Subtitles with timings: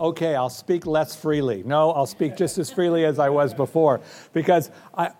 [0.00, 1.62] Okay, I'll speak less freely.
[1.62, 4.00] No, I'll speak just as freely as I was before
[4.32, 5.10] because I,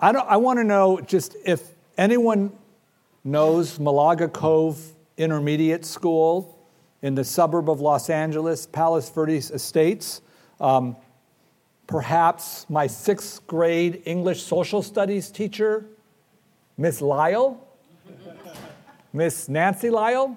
[0.00, 1.62] I, don't, I want to know just if
[1.98, 2.52] anyone
[3.22, 4.80] knows Malaga Cove
[5.18, 6.58] Intermediate School
[7.02, 10.22] in the suburb of Los Angeles, Palos Verdes Estates.
[10.58, 10.96] Um,
[11.86, 15.84] perhaps my sixth grade English social studies teacher,
[16.78, 17.62] Miss Lyle,
[19.12, 20.34] Miss Nancy Lyle.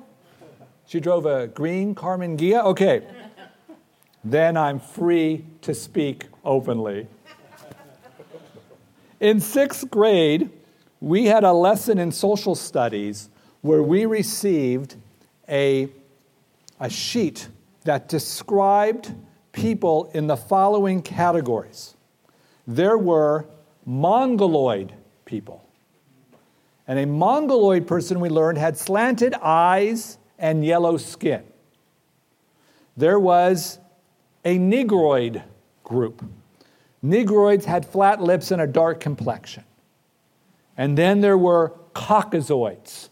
[0.87, 2.63] She drove a green Karmann Ghia.
[2.65, 3.01] Okay,
[4.25, 7.07] then I'm free to speak openly.
[9.19, 10.49] In sixth grade,
[10.99, 13.29] we had a lesson in social studies
[13.61, 14.95] where we received
[15.47, 15.89] a,
[16.79, 17.47] a sheet
[17.83, 19.13] that described
[19.51, 21.95] people in the following categories.
[22.67, 23.45] There were
[23.85, 24.91] Mongoloid
[25.25, 25.63] people.
[26.87, 31.43] And a Mongoloid person, we learned, had slanted eyes and yellow skin.
[32.97, 33.79] There was
[34.45, 35.43] a Negroid
[35.83, 36.23] group.
[37.03, 39.63] Negroids had flat lips and a dark complexion.
[40.77, 43.09] And then there were Caucasoids.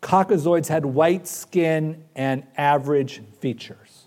[0.00, 4.06] Caucasoids had white skin and average features.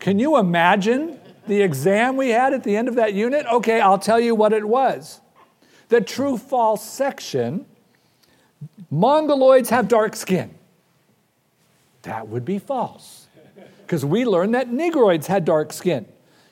[0.00, 3.46] Can you imagine the exam we had at the end of that unit?
[3.46, 5.20] Okay, I'll tell you what it was.
[5.88, 7.66] The true false section
[8.92, 10.54] Mongoloids have dark skin.
[12.02, 13.23] That would be false
[13.94, 16.04] because we learned that Negroids had dark skin.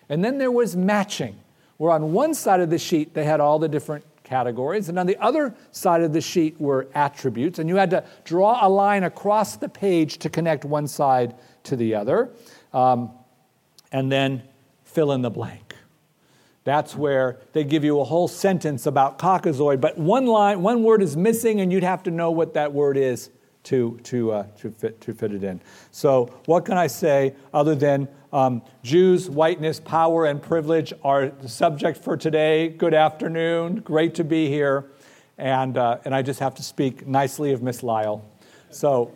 [0.08, 1.40] And then there was matching,
[1.76, 5.08] where on one side of the sheet they had all the different categories, and on
[5.08, 9.02] the other side of the sheet were attributes, and you had to draw a line
[9.02, 12.30] across the page to connect one side to the other,
[12.72, 13.10] um,
[13.90, 14.44] and then
[14.84, 15.74] fill in the blank.
[16.62, 21.02] That's where they give you a whole sentence about Caucasoid, but one line, one word
[21.02, 23.30] is missing, and you'd have to know what that word is
[23.64, 25.60] to, to, uh, to, fit, to fit it in.
[25.90, 31.48] So, what can I say other than um, Jews, whiteness, power, and privilege are the
[31.48, 32.68] subject for today?
[32.68, 33.76] Good afternoon.
[33.80, 34.90] Great to be here.
[35.38, 38.24] And, uh, and I just have to speak nicely of Miss Lyle.
[38.70, 39.12] So,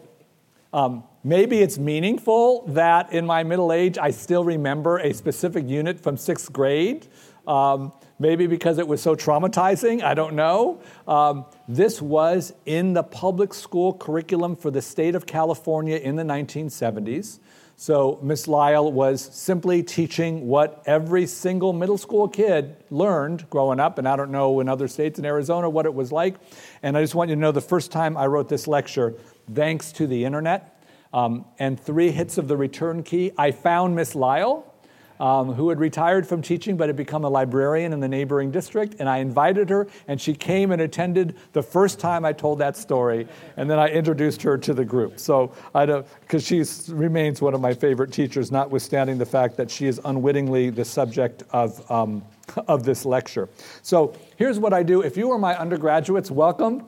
[0.72, 5.98] um, maybe it's meaningful that in my middle age I still remember a specific unit
[5.98, 7.06] from sixth grade.
[7.46, 10.80] Um, maybe because it was so traumatizing, I don't know.
[11.06, 16.22] Um, this was in the public school curriculum for the state of California in the
[16.22, 17.38] 1970s.
[17.78, 23.98] So Miss Lyle was simply teaching what every single middle school kid learned growing up,
[23.98, 26.36] and I don't know in other states in Arizona what it was like.
[26.82, 29.14] And I just want you to know the first time I wrote this lecture,
[29.52, 30.76] thanks to the internet
[31.12, 34.72] um, and three hits of the return key, I found Miss Lyle
[35.20, 38.96] um, who had retired from teaching but had become a librarian in the neighboring district.
[38.98, 42.76] And I invited her, and she came and attended the first time I told that
[42.76, 43.28] story.
[43.56, 45.18] And then I introduced her to the group.
[45.18, 49.70] So I don't, because she remains one of my favorite teachers, notwithstanding the fact that
[49.70, 51.90] she is unwittingly the subject of.
[51.90, 52.24] Um,
[52.68, 53.48] of this lecture.
[53.82, 55.00] So here's what I do.
[55.00, 56.86] If you are my undergraduates, welcome.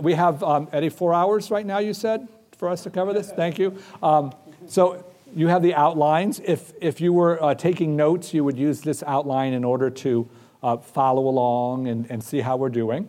[0.00, 2.26] We have, um, Eddie, four hours right now, you said,
[2.56, 3.30] for us to cover this?
[3.30, 3.76] Thank you.
[4.02, 4.32] Um,
[4.66, 5.04] so
[5.34, 6.40] you have the outlines.
[6.44, 10.28] If, if you were uh, taking notes, you would use this outline in order to
[10.62, 13.08] uh, follow along and, and see how we're doing.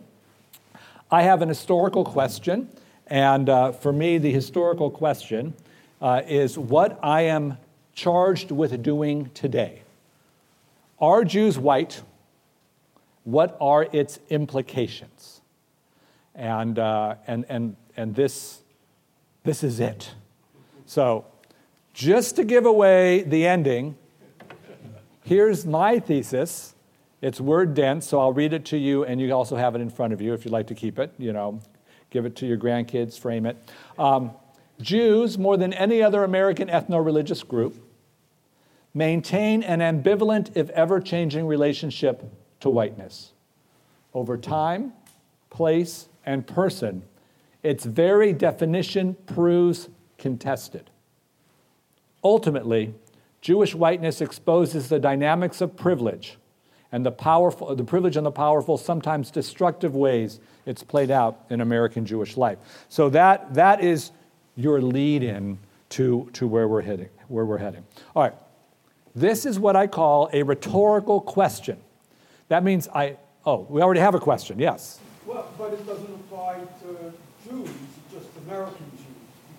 [1.10, 2.68] I have an historical question,
[3.06, 5.54] and uh, for me, the historical question
[6.02, 7.58] uh, is what I am
[7.94, 9.82] charged with doing today.
[11.00, 12.02] Are Jews white?
[13.22, 15.40] What are its implications?
[16.34, 18.60] And, uh, and, and, and this,
[19.44, 20.12] this is it.
[20.86, 21.24] So,
[21.96, 23.96] just to give away the ending,
[25.24, 26.74] here's my thesis.
[27.22, 29.88] It's word dense, so I'll read it to you, and you also have it in
[29.88, 31.14] front of you if you'd like to keep it.
[31.16, 31.58] You know,
[32.10, 33.56] give it to your grandkids, frame it.
[33.98, 34.32] Um,
[34.78, 37.82] Jews, more than any other American ethno religious group,
[38.92, 43.32] maintain an ambivalent, if ever changing, relationship to whiteness.
[44.12, 44.92] Over time,
[45.48, 47.04] place, and person,
[47.62, 49.88] its very definition proves
[50.18, 50.90] contested.
[52.26, 52.92] Ultimately,
[53.40, 56.38] Jewish whiteness exposes the dynamics of privilege
[56.90, 61.60] and the powerful the privilege and the powerful sometimes destructive ways it's played out in
[61.60, 62.58] American Jewish life.
[62.88, 64.10] So that that is
[64.56, 65.56] your lead in
[65.90, 67.84] to, to where we're heading, where we're heading.
[68.16, 68.34] All right.
[69.14, 71.78] This is what I call a rhetorical question.
[72.48, 74.58] That means I oh, we already have a question.
[74.58, 74.98] Yes.
[75.24, 77.12] Well, but it doesn't apply to
[77.48, 77.70] Jews,
[78.12, 79.06] just American Jews.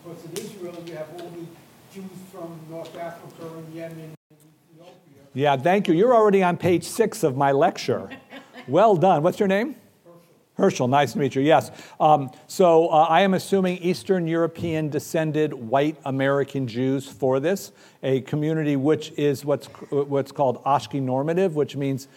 [0.04, 1.46] Because in Israel you have all the
[1.94, 4.40] Jews from North Africa and Yemen and
[4.74, 5.24] Ethiopia.
[5.34, 5.94] Yeah, thank you.
[5.94, 8.10] You're already on page six of my lecture.
[8.68, 9.24] well done.
[9.24, 9.76] What's your name?
[10.06, 10.20] Herschel,
[10.56, 11.42] Herschel, nice to meet you.
[11.42, 11.72] Yes.
[12.00, 17.72] Um, so uh, I am assuming Eastern European descended white American Jews for this,
[18.04, 22.08] a community which is what's, what's called Ashkenormative, which means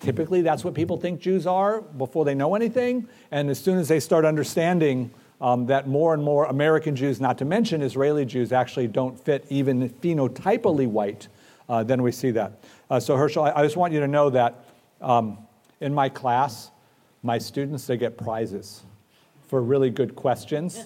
[0.00, 3.08] typically that's what people think Jews are before they know anything.
[3.30, 5.10] And as soon as they start understanding
[5.40, 9.44] um, that more and more American Jews, not to mention Israeli Jews, actually don't fit
[9.50, 11.28] even phenotypically white,
[11.68, 12.64] uh, then we see that.
[12.90, 14.64] Uh, so, Herschel, I, I, just want you to know that
[15.00, 15.38] um,
[15.80, 16.70] in my class,
[17.22, 18.82] my students, they get prizes
[19.48, 20.84] for really good questions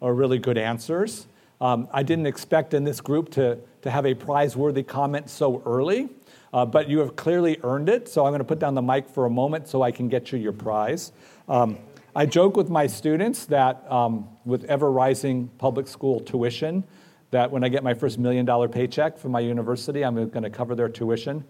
[0.00, 1.26] or really good answers.
[1.60, 6.08] Um, I didn't expect in this group to, to have a prize-worthy comment so early,
[6.54, 8.08] uh, but you have clearly earned it.
[8.08, 10.32] So I'm going to put down the mic for a moment so I can get
[10.32, 11.12] you your prize.
[11.48, 11.78] Um,
[12.14, 16.84] I joke with my students that um, with ever rising public school tuition,
[17.30, 20.50] that when I get my first million dollar paycheck from my university, I'm going to
[20.50, 21.44] cover their tuition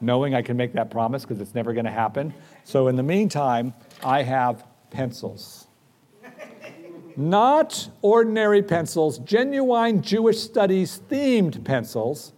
[0.00, 2.34] knowing I can make that promise because it's never going to happen.
[2.64, 5.66] So in the meantime, I have pencils.
[7.16, 12.32] Not ordinary pencils, genuine Jewish studies themed pencils.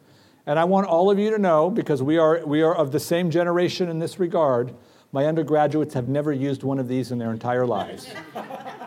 [0.44, 3.00] And I want all of you to know, because we are, we are of the
[3.00, 4.74] same generation in this regard,
[5.12, 8.12] my undergraduates have never used one of these in their entire lives.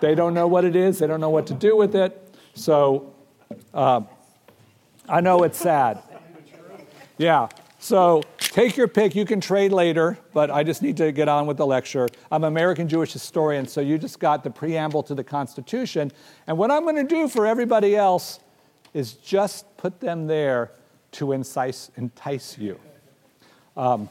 [0.02, 2.36] they don't know what it is, they don't know what to do with it.
[2.54, 3.14] So
[3.74, 4.02] uh,
[5.08, 6.02] I know it's sad.
[7.18, 7.48] Yeah.
[7.80, 9.16] So take your pick.
[9.16, 12.08] You can trade later, but I just need to get on with the lecture.
[12.32, 16.12] I'm an American Jewish historian, so you just got the preamble to the Constitution.
[16.48, 18.40] And what I'm going to do for everybody else
[18.94, 20.72] is just put them there
[21.14, 22.80] to entice, entice you.
[23.78, 24.10] Um,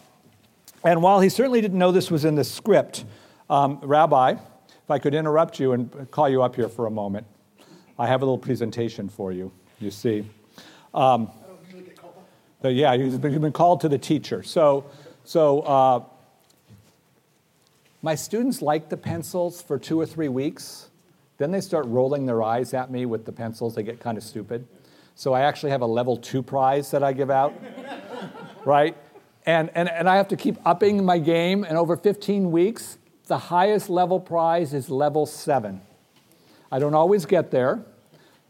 [0.84, 3.04] and while he certainly didn't know this was in the script,
[3.50, 7.26] um, Rabbi, if I could interrupt you and call you up here for a moment,
[7.98, 10.24] I have a little presentation for you, you see.
[10.94, 11.30] Um,
[12.62, 14.42] yeah, you've been, been, called to the teacher.
[14.42, 14.86] So,
[15.24, 16.04] so uh,
[18.02, 20.88] my students like the pencils for two or three weeks.
[21.38, 23.74] Then they start rolling their eyes at me with the pencils.
[23.74, 24.66] They get kind of stupid.
[25.14, 27.54] So I actually have a level two prize that I give out,
[28.64, 28.96] right?
[29.46, 31.64] And, and, and I have to keep upping my game.
[31.64, 35.80] And over 15 weeks, the highest level prize is level seven.
[36.70, 37.82] I don't always get there,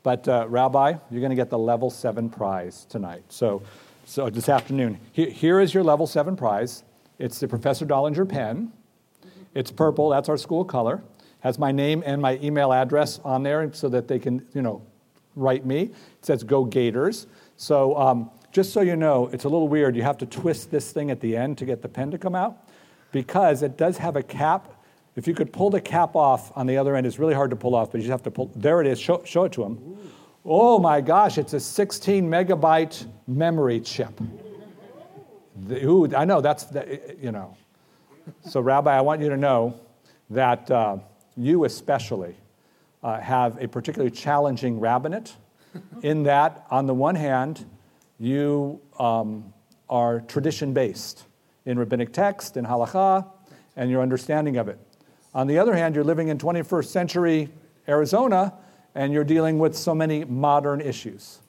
[0.02, 3.23] but uh, Rabbi, you're going to get the level seven prize tonight.
[3.29, 3.62] So
[4.08, 4.99] so this afternoon.
[5.12, 6.82] Here, here is your level seven prize.
[7.19, 8.73] It's the Professor Dollinger pen.
[9.55, 11.02] It's purple, that's our school color.
[11.40, 14.81] Has my name and my email address on there so that they can, you know,
[15.37, 15.83] write me.
[15.83, 17.26] It says Go Gators.
[17.59, 19.97] So um, just so you know, it's a little weird.
[19.97, 22.35] You have to twist this thing at the end to get the pen to come
[22.35, 22.69] out
[23.12, 24.75] because it does have a cap.
[25.17, 27.57] If you could pull the cap off on the other end, it's really hard to
[27.57, 28.50] pull off, but you just have to pull.
[28.55, 28.99] There it is.
[28.99, 29.99] Show, show it to them.
[30.45, 34.19] Oh my gosh, it's a 16 megabyte memory chip.
[35.67, 37.57] The, ooh, I know that's, the, you know.
[38.47, 39.78] So, Rabbi, I want you to know
[40.31, 40.99] that uh,
[41.37, 42.37] you especially
[43.02, 45.35] uh, have a particularly challenging rabbinate
[46.02, 47.64] in that, on the one hand,
[48.18, 49.52] you um,
[49.88, 51.25] are tradition based
[51.64, 53.26] in rabbinic text, in halakha,
[53.76, 54.78] and your understanding of it.
[55.34, 57.48] On the other hand, you're living in 21st century
[57.88, 58.54] Arizona
[58.94, 61.40] and you're dealing with so many modern issues.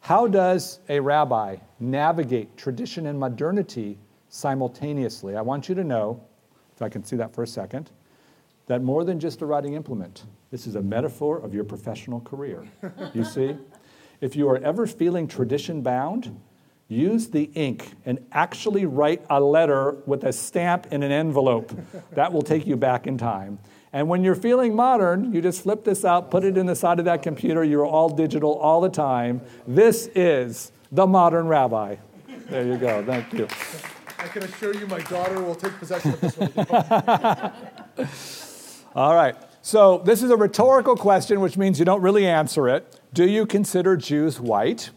[0.00, 5.36] How does a rabbi navigate tradition and modernity simultaneously?
[5.36, 6.22] I want you to know,
[6.74, 7.90] if I can see that for a second,
[8.66, 12.64] that more than just a writing implement, this is a metaphor of your professional career.
[13.14, 13.56] You see?
[14.20, 16.40] If you are ever feeling tradition bound,
[16.88, 21.72] use the ink and actually write a letter with a stamp in an envelope.
[22.12, 23.58] That will take you back in time.
[23.92, 26.98] And when you're feeling modern, you just flip this out, put it in the side
[26.98, 27.64] of that computer.
[27.64, 29.40] You're all digital all the time.
[29.66, 31.96] This is the modern rabbi.
[32.48, 33.04] There you go.
[33.04, 33.48] Thank you.
[34.18, 36.52] I can assure you my daughter will take possession of this one.
[38.94, 39.36] all right.
[39.62, 43.00] So, this is a rhetorical question, which means you don't really answer it.
[43.16, 44.90] Do you consider Jews white?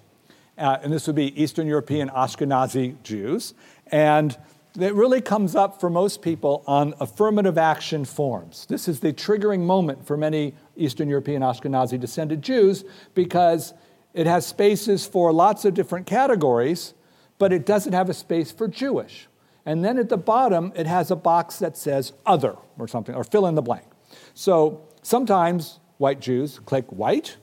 [0.57, 3.53] Uh, and this would be Eastern European Ashkenazi Jews.
[3.93, 4.37] And
[4.77, 8.65] it really comes up for most people on affirmative action forms.
[8.65, 12.83] This is the triggering moment for many Eastern European Ashkenazi descended Jews
[13.13, 13.73] because
[14.13, 16.95] it has spaces for lots of different categories,
[17.37, 19.29] but it doesn't have a space for Jewish.
[19.65, 23.23] And then at the bottom, it has a box that says other or something, or
[23.23, 23.85] fill in the blank.
[24.33, 27.37] So sometimes white Jews click white,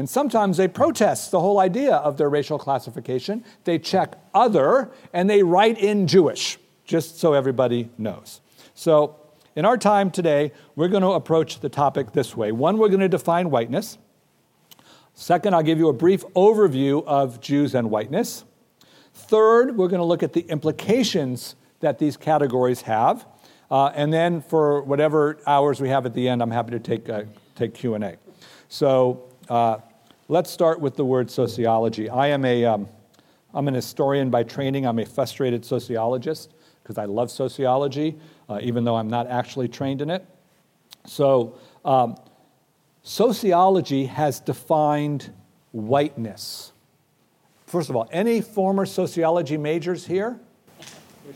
[0.00, 3.44] and sometimes they protest the whole idea of their racial classification.
[3.64, 8.40] They check other and they write in Jewish, just so everybody knows.
[8.74, 9.16] So
[9.56, 12.50] in our time today, we're going to approach the topic this way.
[12.50, 13.98] One, we're going to define whiteness.
[15.12, 18.44] Second, I'll give you a brief overview of Jews and whiteness.
[19.12, 23.26] Third, we're going to look at the implications that these categories have.
[23.70, 27.06] Uh, and then for whatever hours we have at the end, I'm happy to take,
[27.10, 28.16] uh, take Q&A.
[28.70, 29.80] So uh,
[30.30, 32.08] let's start with the word sociology.
[32.08, 32.88] I am a, um,
[33.52, 34.86] I'm an historian by training.
[34.86, 38.16] I'm a frustrated sociologist because I love sociology,
[38.48, 40.24] uh, even though I'm not actually trained in it.
[41.04, 42.16] So um,
[43.02, 45.32] sociology has defined
[45.72, 46.72] whiteness.
[47.66, 50.38] First of all, any former sociology majors here?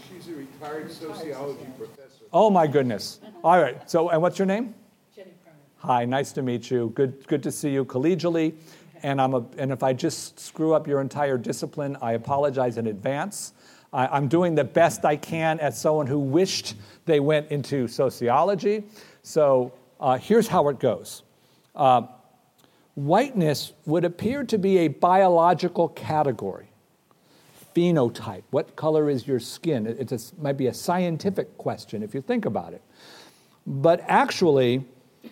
[0.09, 2.25] She's a retired sociology professor.
[2.33, 3.19] Oh my goodness.
[3.43, 3.91] All right.
[3.91, 4.73] So, and what's your name?
[5.15, 5.61] Jenny Cronin.
[5.79, 6.93] Hi, nice to meet you.
[6.95, 8.55] Good, good to see you collegially.
[9.05, 12.87] And, I'm a, and if I just screw up your entire discipline, I apologize in
[12.87, 13.53] advance.
[13.93, 18.85] I, am doing the best I can as someone who wished they went into sociology.
[19.23, 21.23] So uh, here's how it goes
[21.77, 22.07] uh,
[22.95, 26.71] whiteness would appear to be a biological category
[27.77, 28.45] phenotype.
[28.53, 29.87] What color is your skin?
[29.87, 32.81] It might be a scientific question if you think about it.
[33.67, 34.87] But actually,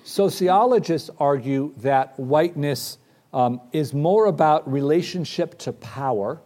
[0.05, 2.99] sociologists argue that whiteness
[3.33, 6.41] um, is more about relationship to power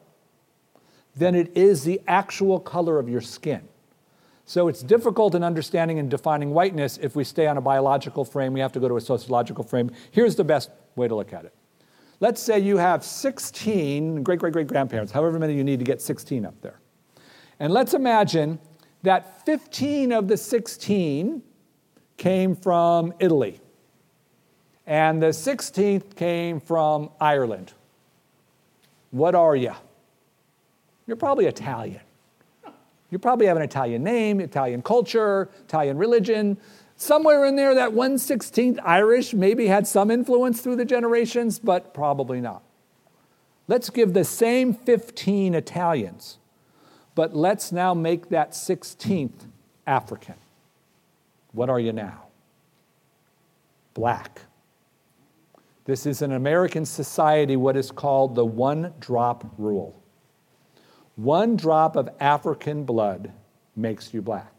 [1.17, 3.67] than it is the actual color of your skin.
[4.45, 8.53] So it's difficult in understanding and defining whiteness if we stay on a biological frame.
[8.53, 9.91] We have to go to a sociological frame.
[10.13, 11.55] Here's the best way to look at it.
[12.21, 16.01] Let's say you have 16 great great great grandparents, however many you need to get
[16.01, 16.81] 16 up there.
[17.59, 18.59] And let's imagine
[19.03, 21.43] that 15 of the 16
[22.17, 23.61] came from Italy,
[24.87, 27.73] and the 16th came from Ireland.
[29.11, 29.73] What are you?
[31.07, 32.01] You're probably Italian.
[33.11, 36.57] You probably have an Italian name, Italian culture, Italian religion.
[36.97, 42.41] Somewhere in there, that 116th Irish maybe had some influence through the generations, but probably
[42.41, 42.63] not.
[43.69, 46.39] Let's give the same 15 Italians,
[47.15, 49.47] but let's now make that 16th
[49.87, 50.37] African.
[51.53, 52.27] What are you now?
[53.95, 54.43] Black.
[55.87, 60.01] This is in American society what is called the one drop rule.
[61.15, 63.33] One drop of African blood
[63.75, 64.57] makes you black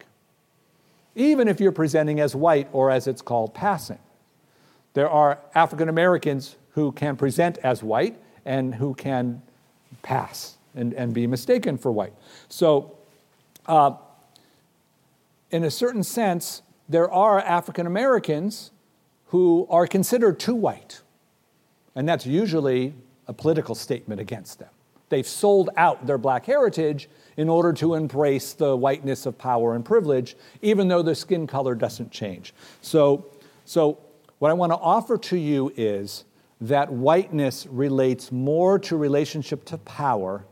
[1.17, 3.97] even if you're presenting as white or as it's called passing.
[4.93, 8.15] There are African Americans who can present as white
[8.45, 9.41] and who can
[10.03, 12.13] pass and, and be mistaken for white.
[12.49, 12.95] So,
[13.65, 13.95] uh,
[15.49, 18.69] in a certain sense, there are African Americans
[19.27, 21.01] who are considered too white.
[21.97, 22.93] And that's usually
[23.25, 24.69] a political statement against them.
[25.09, 29.83] They've sold out their black heritage in order to embrace the whiteness of power and
[29.83, 32.53] privilege, even though the skin color doesn't change.
[32.81, 33.25] So,
[33.65, 33.97] so
[34.37, 36.25] what I want to offer to you is
[36.61, 40.45] that whiteness relates more to relationship to power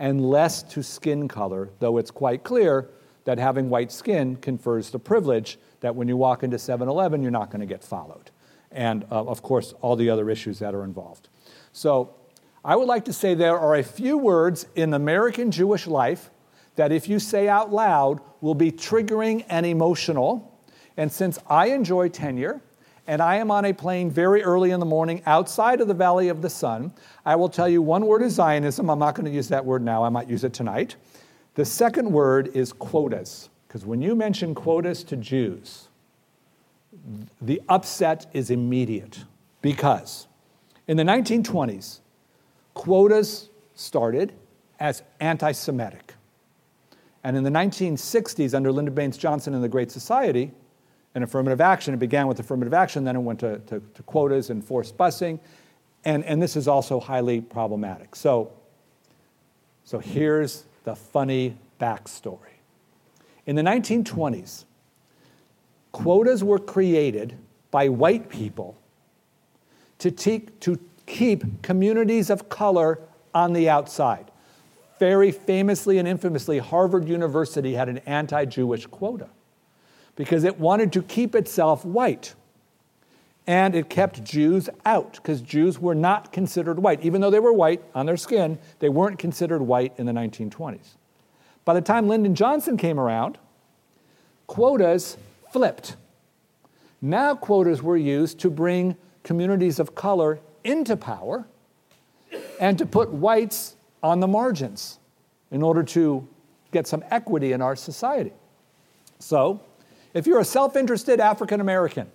[0.00, 2.88] and less to skin color, though it's quite clear
[3.26, 7.30] that having white skin confers the privilege that when you walk into 7 Eleven, you're
[7.30, 8.32] not going to get followed.
[8.70, 11.28] And uh, of course, all the other issues that are involved.
[11.72, 12.14] So,
[12.62, 16.30] I would like to say there are a few words in American Jewish life
[16.76, 20.60] that, if you say out loud, will be triggering and emotional.
[20.96, 22.60] And since I enjoy tenure,
[23.06, 26.28] and I am on a plane very early in the morning outside of the Valley
[26.28, 26.92] of the Sun,
[27.24, 28.88] I will tell you one word is Zionism.
[28.88, 30.96] I'm not going to use that word now, I might use it tonight.
[31.54, 35.88] The second word is quotas, because when you mention quotas to Jews,
[37.40, 39.24] the upset is immediate.
[39.62, 40.26] Because
[40.86, 42.00] in the 1920s,
[42.74, 44.32] quotas started
[44.78, 46.14] as anti Semitic.
[47.22, 50.52] And in the 1960s, under Lyndon Baines Johnson and the Great Society,
[51.14, 54.50] and affirmative action, it began with affirmative action, then it went to, to, to quotas
[54.50, 55.40] and forced busing.
[56.04, 58.14] And, and this is also highly problematic.
[58.14, 58.52] So,
[59.84, 62.38] so here's the funny backstory.
[63.46, 64.64] In the 1920s,
[65.92, 67.36] quotas were created
[67.70, 68.76] by white people
[69.98, 73.00] to, te- to keep communities of color
[73.34, 74.30] on the outside.
[74.98, 79.28] very famously and infamously, Harvard University had an anti Jewish quota
[80.14, 82.34] because it wanted to keep itself white.
[83.46, 87.02] And it kept Jews out because Jews were not considered white.
[87.02, 90.96] Even though they were white on their skin, they weren't considered white in the 1920s.
[91.64, 93.38] By the time Lyndon Johnson came around,
[94.46, 95.16] quotas
[95.52, 95.96] flipped.
[97.02, 101.46] Now, quotas were used to bring communities of color into power
[102.60, 104.98] and to put whites on the margins
[105.50, 106.26] in order to
[106.72, 108.32] get some equity in our society.
[109.18, 109.62] So,
[110.14, 112.10] if you're a self interested African American,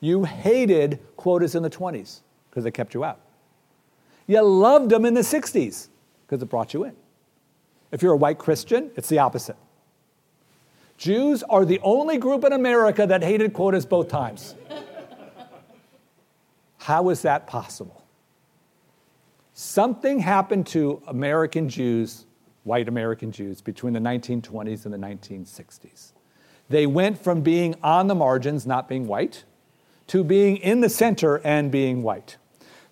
[0.00, 2.20] you hated quotas in the 20s
[2.50, 3.20] because they kept you out.
[4.26, 5.88] You loved them in the 60s
[6.26, 6.96] because it brought you in.
[7.90, 9.56] If you're a white Christian, it's the opposite.
[11.02, 14.54] Jews are the only group in America that hated quotas both times.
[16.78, 18.04] How is that possible?
[19.52, 22.26] Something happened to American Jews,
[22.62, 26.12] white American Jews, between the 1920s and the 1960s.
[26.68, 29.42] They went from being on the margins, not being white,
[30.06, 32.36] to being in the center and being white.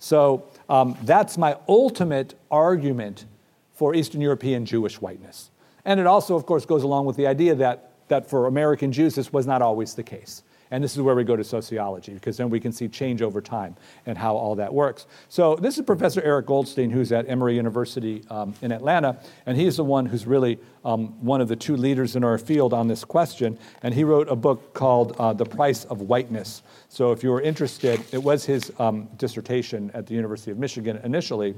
[0.01, 3.27] So um, that's my ultimate argument
[3.73, 5.53] for Eastern European Jewish whiteness.
[5.85, 9.15] And it also, of course, goes along with the idea that, that for American Jews,
[9.15, 10.43] this was not always the case.
[10.73, 13.41] And this is where we go to sociology, because then we can see change over
[13.41, 13.75] time
[14.07, 15.07] and how all that works.
[15.29, 19.79] So, this is Professor Eric Goldstein, who's at Emory University um, in Atlanta, and he's
[19.79, 23.05] the one who's really um, one of the two leaders in our field on this
[23.05, 23.59] question.
[23.83, 26.63] And he wrote a book called uh, The Price of Whiteness.
[26.89, 31.01] So, if you were interested, it was his um, dissertation at the University of Michigan
[31.03, 31.57] initially,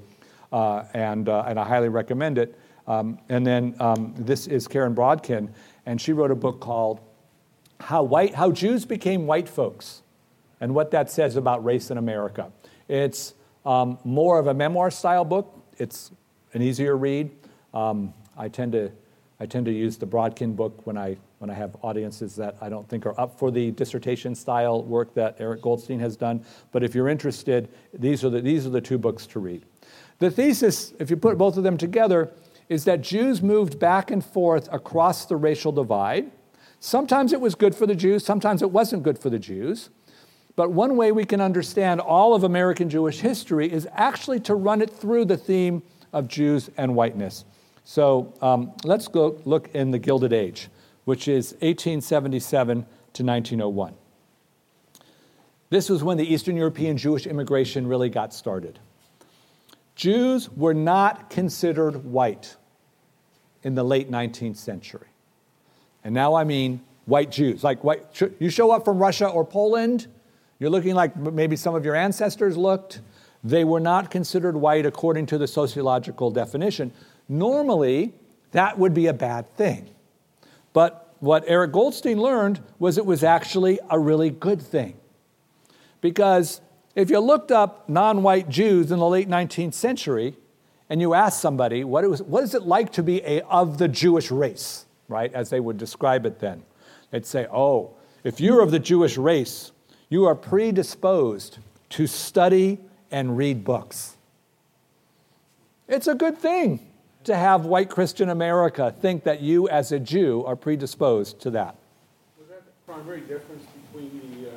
[0.52, 2.58] uh, and, uh, and I highly recommend it.
[2.86, 5.48] Um, and then um, this is Karen Brodkin,
[5.86, 7.00] and she wrote a book called
[7.80, 10.02] how, white, how Jews became white folks
[10.60, 12.52] and what that says about race in America.
[12.88, 13.34] It's
[13.64, 16.12] um, more of a memoir style book, it's
[16.54, 17.30] an easier read.
[17.74, 18.92] Um, I, tend to,
[19.40, 22.68] I tend to use the Brodkin book when I, when I have audiences that I
[22.68, 26.44] don't think are up for the dissertation style work that Eric Goldstein has done.
[26.70, 29.64] But if you're interested, these are the, these are the two books to read.
[30.18, 32.30] The thesis, if you put both of them together,
[32.68, 36.30] is that Jews moved back and forth across the racial divide
[36.84, 39.88] Sometimes it was good for the Jews, sometimes it wasn't good for the Jews.
[40.56, 44.82] But one way we can understand all of American Jewish history is actually to run
[44.82, 47.44] it through the theme of Jews and whiteness.
[47.84, 50.70] So um, let's go look in the Gilded Age,
[51.04, 53.94] which is 1877 to 1901.
[55.70, 58.80] This was when the Eastern European Jewish immigration really got started.
[59.94, 62.56] Jews were not considered white
[63.62, 65.06] in the late 19th century.
[66.04, 67.62] And now I mean white Jews.
[67.62, 68.04] Like white,
[68.38, 70.06] you show up from Russia or Poland,
[70.58, 73.00] you're looking like maybe some of your ancestors looked.
[73.42, 76.92] They were not considered white according to the sociological definition.
[77.28, 78.14] Normally,
[78.52, 79.90] that would be a bad thing.
[80.72, 84.94] But what Eric Goldstein learned was it was actually a really good thing.
[86.00, 86.60] Because
[86.94, 90.36] if you looked up non white Jews in the late 19th century
[90.90, 93.78] and you asked somebody, what, it was, what is it like to be a, of
[93.78, 94.84] the Jewish race?
[95.12, 96.62] right, as they would describe it then.
[97.10, 97.92] They'd say, oh,
[98.24, 99.70] if you're of the Jewish race,
[100.08, 101.58] you are predisposed
[101.90, 104.16] to study and read books.
[105.86, 106.80] It's a good thing
[107.24, 111.76] to have white Christian America think that you, as a Jew, are predisposed to that.
[112.38, 114.52] Was that the primary difference between the uh,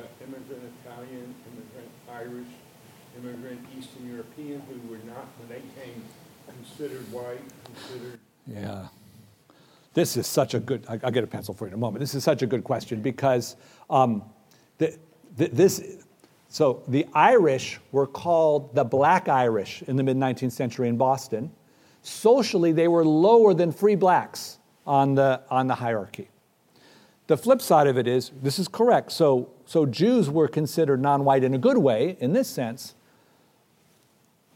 [2.16, 2.48] Irish,
[3.18, 6.02] immigrant Eastern European who were not, when they came,
[6.46, 8.18] considered white, considered.
[8.46, 8.88] Yeah.
[9.94, 12.00] This is such a good, I'll get a pencil for you in a moment.
[12.00, 13.56] This is such a good question because
[13.88, 14.22] um,
[14.78, 14.96] the,
[15.36, 16.04] the, this,
[16.48, 21.50] so the Irish were called the Black Irish in the mid 19th century in Boston.
[22.02, 26.28] Socially, they were lower than free blacks on the, on the hierarchy.
[27.26, 29.10] The flip side of it is this is correct.
[29.12, 32.94] So, so Jews were considered non white in a good way, in this sense.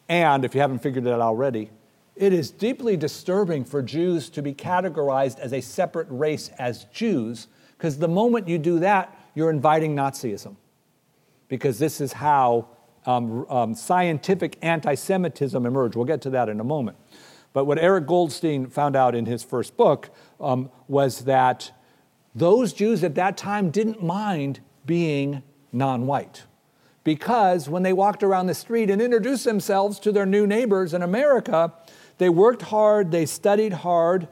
[0.09, 1.71] And if you haven't figured it out already,
[2.17, 7.49] it is deeply disturbing for Jews to be categorized as a separate race as Jews,
[7.77, 10.57] because the moment you do that, you're inviting Nazism.
[11.49, 12.69] Because this is how
[13.05, 15.97] um, um, scientific anti Semitism emerged.
[15.97, 16.97] We'll get to that in a moment.
[17.53, 21.73] But what Eric Goldstein found out in his first book um, was that
[22.33, 26.43] those Jews at that time didn't mind being non white.
[27.05, 31.01] Because when they walked around the street and introduced themselves to their new neighbors in
[31.01, 31.73] America,
[32.19, 34.27] they worked hard, they studied hard.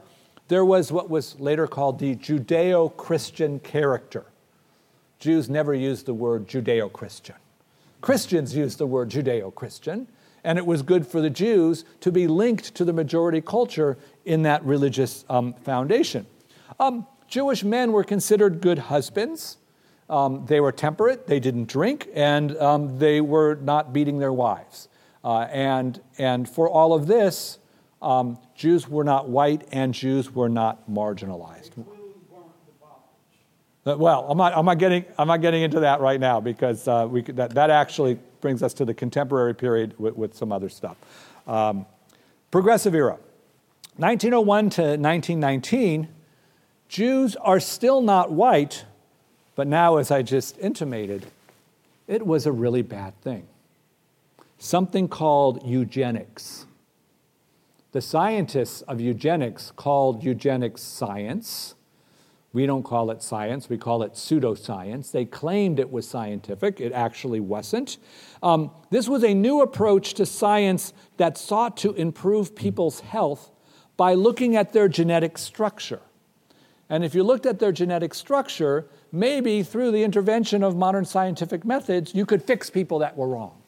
[0.49, 4.25] There was what was later called the Judeo Christian character.
[5.17, 7.35] Jews never used the word Judeo Christian.
[8.01, 10.09] Christians used the word Judeo Christian.
[10.43, 14.41] and it was good for the Jews to be linked to the majority culture in
[14.43, 16.25] that religious um, foundation.
[16.81, 19.58] Um, Jewish men were considered good husbands.
[20.09, 24.87] Um, they were temperate, they didn't drink, and um, they were not beating their wives.
[25.23, 27.59] Uh, and, and for all of this,
[28.01, 31.71] um, Jews were not white and Jews were not marginalized.
[33.85, 36.87] Uh, well, I'm not, I'm not, getting, I'm not getting into that right now because
[36.87, 40.51] uh, we could, that, that actually brings us to the contemporary period with, with some
[40.51, 40.97] other stuff.
[41.47, 41.85] Um,
[42.51, 43.17] progressive era.
[43.97, 46.07] 1901 to 1919,
[46.87, 48.85] Jews are still not white,
[49.59, 51.25] but now, as I just intimated,
[52.07, 53.45] it was a really bad thing.
[54.57, 56.65] Something called eugenics.
[57.91, 61.75] The scientists of eugenics called eugenics science
[62.53, 65.11] we don't call it science, we call it pseudoscience.
[65.11, 67.97] They claimed it was scientific, it actually wasn't.
[68.41, 73.51] Um, this was a new approach to science that sought to improve people's health
[73.97, 75.99] by looking at their genetic structure.
[76.89, 81.65] And if you looked at their genetic structure, maybe through the intervention of modern scientific
[81.65, 83.61] methods, you could fix people that were wrong.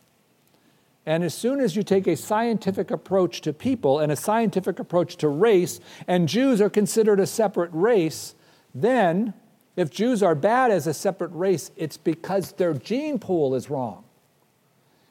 [1.05, 5.15] And as soon as you take a scientific approach to people and a scientific approach
[5.17, 8.35] to race, and Jews are considered a separate race,
[8.75, 9.33] then
[9.75, 14.03] if Jews are bad as a separate race, it's because their gene pool is wrong.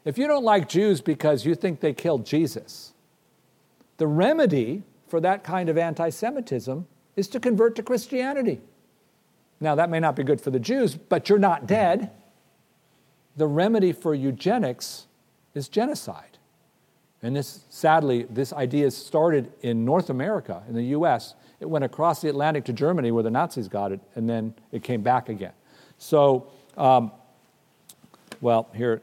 [0.05, 2.93] If you don't like Jews because you think they killed Jesus,
[3.97, 8.61] the remedy for that kind of anti Semitism is to convert to Christianity.
[9.61, 12.11] Now, that may not be good for the Jews, but you're not dead.
[13.37, 15.07] The remedy for eugenics
[15.55, 16.38] is genocide.
[17.23, 22.23] And this, sadly, this idea started in North America, in the US, it went across
[22.23, 25.53] the Atlantic to Germany where the Nazis got it, and then it came back again.
[25.99, 27.12] So, um,
[28.40, 29.03] well, here,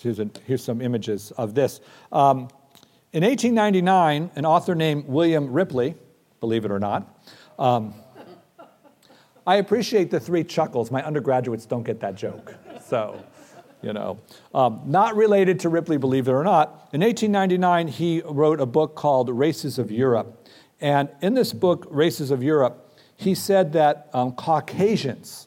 [0.00, 1.80] here's, a, here's, some images of this.
[2.12, 2.48] Um,
[3.12, 5.96] in 1899, an author named William Ripley,
[6.38, 7.20] believe it or not,
[7.58, 7.94] um,
[9.46, 10.90] I appreciate the three chuckles.
[10.90, 12.54] My undergraduates don't get that joke.
[12.84, 13.22] So,
[13.80, 14.18] you know.
[14.54, 16.88] Um, not related to Ripley, believe it or not.
[16.92, 20.48] In 1899, he wrote a book called Races of Europe.
[20.80, 25.46] And in this book, Races of Europe, he said that um, Caucasians,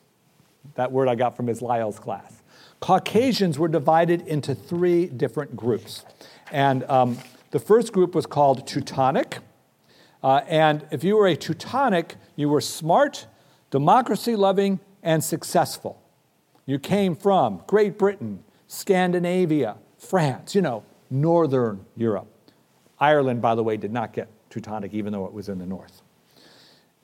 [0.75, 2.41] that word I got from his Lyle's class,
[2.79, 6.05] Caucasians were divided into three different groups.
[6.51, 7.17] And um,
[7.51, 9.39] the first group was called Teutonic.
[10.23, 13.27] Uh, and if you were a Teutonic, you were smart,
[13.71, 16.01] democracy loving, and successful.
[16.65, 22.27] You came from Great Britain, Scandinavia, France, you know, Northern Europe.
[22.99, 26.01] Ireland, by the way, did not get Teutonic, even though it was in the north.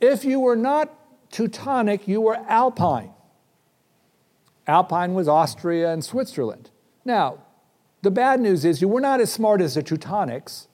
[0.01, 0.93] If you were not
[1.31, 3.11] Teutonic, you were Alpine.
[4.67, 6.71] Alpine was Austria and Switzerland.
[7.03, 7.39] Now,
[8.01, 10.67] the bad news is you were not as smart as the Teutonics.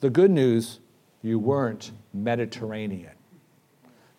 [0.00, 0.80] The good news,
[1.22, 3.17] you weren't Mediterranean.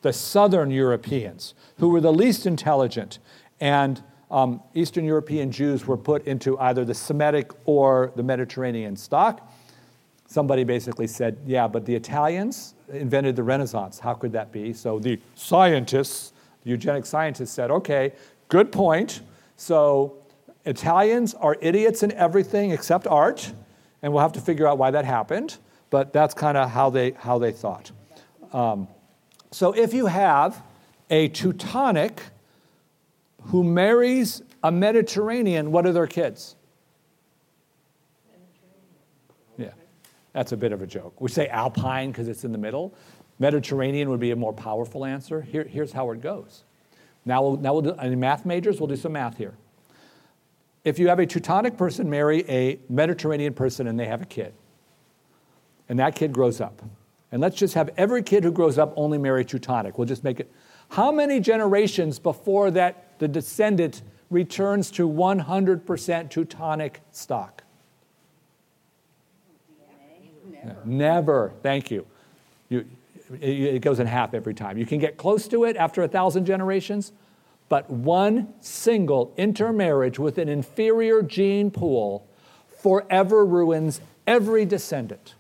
[0.01, 3.19] The southern Europeans, who were the least intelligent,
[3.59, 9.49] and um, Eastern European Jews were put into either the Semitic or the Mediterranean stock
[10.29, 13.97] somebody basically said, yeah, but the Italians invented the Renaissance.
[13.97, 14.73] How could that be?
[14.73, 16.33] So the scientists,
[16.63, 18.13] the eugenic scientists said, okay,
[18.47, 19.21] good point.
[19.57, 20.17] So
[20.65, 23.51] Italians are idiots in everything except art,
[24.03, 25.57] and we'll have to figure out why that happened.
[25.89, 27.91] But that's kind of how they, how they thought.
[28.53, 28.87] Um,
[29.51, 30.61] so if you have
[31.09, 32.21] a Teutonic
[33.43, 36.55] who marries a Mediterranean, what are their kids?
[39.57, 39.71] Yeah,
[40.33, 41.19] that's a bit of a joke.
[41.19, 42.93] We say alpine because it's in the middle.
[43.39, 45.41] Mediterranean would be a more powerful answer.
[45.41, 46.63] Here, here's how it goes.
[47.25, 49.55] Now, we'll, now we'll do, any math majors, we'll do some math here.
[50.83, 54.53] If you have a Teutonic person marry a Mediterranean person and they have a kid,
[55.87, 56.81] and that kid grows up,
[57.31, 59.97] and let's just have every kid who grows up only marry Teutonic.
[59.97, 60.51] We'll just make it.
[60.89, 67.63] How many generations before that the descendant returns to 100% Teutonic stock?
[70.63, 70.81] Never.
[70.85, 71.53] Never.
[71.61, 72.05] Thank you.
[72.69, 72.85] you
[73.39, 74.77] it, it goes in half every time.
[74.77, 77.11] You can get close to it after a thousand generations,
[77.69, 82.27] but one single intermarriage with an inferior gene pool
[82.81, 85.35] forever ruins every descendant.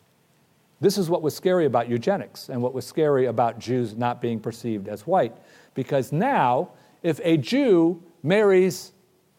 [0.81, 4.39] This is what was scary about eugenics and what was scary about Jews not being
[4.39, 5.35] perceived as white.
[5.73, 6.69] Because now,
[7.03, 8.93] if a Jew marries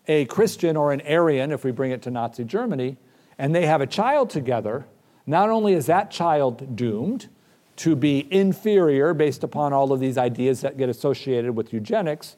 [0.07, 2.97] a Christian or an Aryan, if we bring it to Nazi Germany,
[3.39, 4.87] and they have a child together,
[5.27, 7.29] not only is that child doomed
[7.77, 12.37] to be inferior based upon all of these ideas that get associated with eugenics,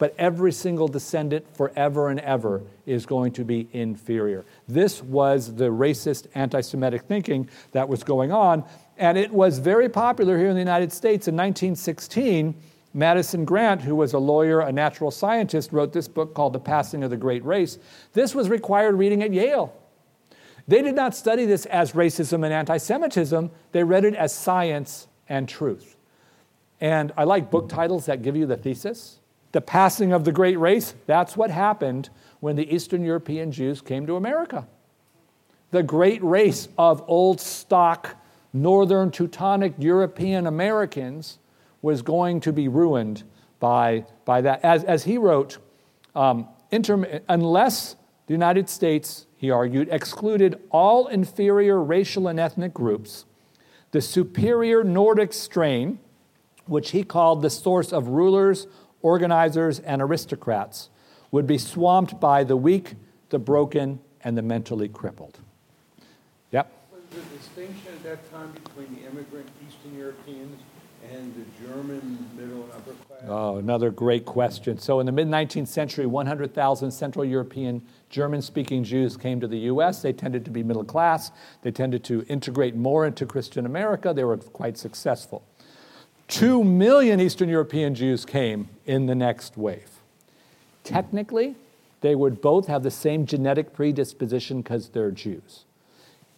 [0.00, 4.46] but every single descendant forever and ever is going to be inferior.
[4.66, 8.64] This was the racist anti Semitic thinking that was going on,
[8.96, 12.54] and it was very popular here in the United States in 1916.
[12.92, 17.04] Madison Grant, who was a lawyer, a natural scientist, wrote this book called The Passing
[17.04, 17.78] of the Great Race.
[18.14, 19.72] This was required reading at Yale.
[20.66, 25.08] They did not study this as racism and anti Semitism, they read it as science
[25.28, 25.96] and truth.
[26.80, 29.19] And I like book titles that give you the thesis.
[29.52, 32.10] The passing of the great race, that's what happened
[32.40, 34.66] when the Eastern European Jews came to America.
[35.70, 38.16] The great race of old stock,
[38.52, 41.38] northern Teutonic European Americans
[41.82, 43.22] was going to be ruined
[43.58, 44.64] by, by that.
[44.64, 45.58] As, as he wrote,
[46.14, 53.24] um, inter- unless the United States, he argued, excluded all inferior racial and ethnic groups,
[53.92, 55.98] the superior Nordic strain,
[56.66, 58.66] which he called the source of rulers,
[59.02, 60.90] organizers, and aristocrats,
[61.30, 62.94] would be swamped by the weak,
[63.30, 65.38] the broken, and the mentally crippled.
[66.50, 66.72] Yep.
[66.92, 70.60] Was the distinction at that time between the immigrant Eastern Europeans
[71.12, 73.22] and the German middle and upper class?
[73.26, 74.78] Oh, another great question.
[74.78, 79.58] So, in the mid 19th century, 100,000 Central European German speaking Jews came to the
[79.58, 80.02] U.S.
[80.02, 81.30] They tended to be middle class,
[81.62, 84.12] they tended to integrate more into Christian America.
[84.14, 85.44] They were quite successful.
[86.30, 89.90] Two million Eastern European Jews came in the next wave.
[90.84, 91.56] Technically,
[92.02, 95.64] they would both have the same genetic predisposition because they're Jews.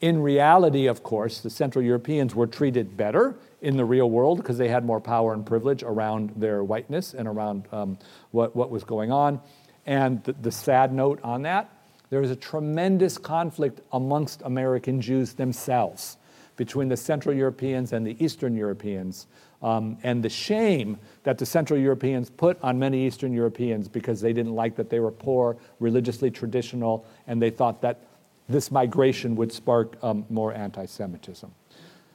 [0.01, 4.57] In reality, of course, the Central Europeans were treated better in the real world because
[4.57, 7.99] they had more power and privilege around their whiteness and around um,
[8.31, 9.41] what, what was going on.
[9.85, 11.71] And the, the sad note on that
[12.09, 16.17] there is a tremendous conflict amongst American Jews themselves
[16.57, 19.27] between the Central Europeans and the Eastern Europeans.
[19.63, 24.33] Um, and the shame that the Central Europeans put on many Eastern Europeans because they
[24.33, 28.01] didn't like that they were poor, religiously traditional, and they thought that
[28.49, 31.53] this migration would spark um, more anti Semitism.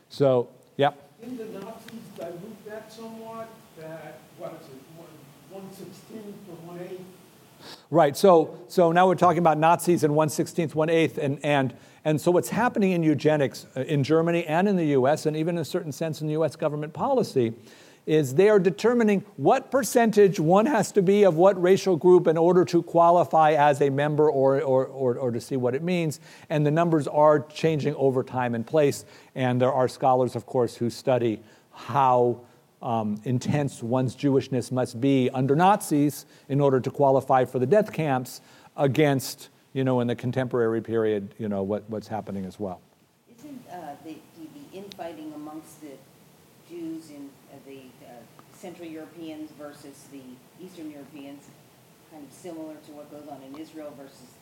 [0.09, 0.91] So, yeah.
[1.21, 3.49] The Nazis dilute that somewhat?
[3.79, 7.16] That, what is it, 116th or 1 8th?
[7.89, 8.15] Right.
[8.15, 11.75] So, so now we're talking about Nazis and 116th, 1 8th, and, and,
[12.05, 15.55] and so what's happening in eugenics uh, in Germany and in the US, and even
[15.55, 17.53] in a certain sense in the US government policy,
[18.07, 22.37] is they are determining what percentage one has to be of what racial group in
[22.37, 26.21] order to qualify as a member or, or, or, or, to see what it means.
[26.49, 29.03] And the numbers are changing over time and place.
[29.35, 32.39] And there are scholars, of course, who study how
[32.81, 37.91] um, intense one's Jewishness must be under Nazis in order to qualify for the death
[37.91, 38.41] camps
[38.75, 42.79] against, you know, in the contemporary period, you know, what, what's happening as well.
[43.37, 45.91] Isn't uh, the, the infighting amongst the
[46.69, 48.11] Jews in uh, the uh,
[48.53, 50.21] Central Europeans versus the
[50.63, 51.45] Eastern Europeans
[52.11, 54.36] kind of similar to what goes on in Israel versus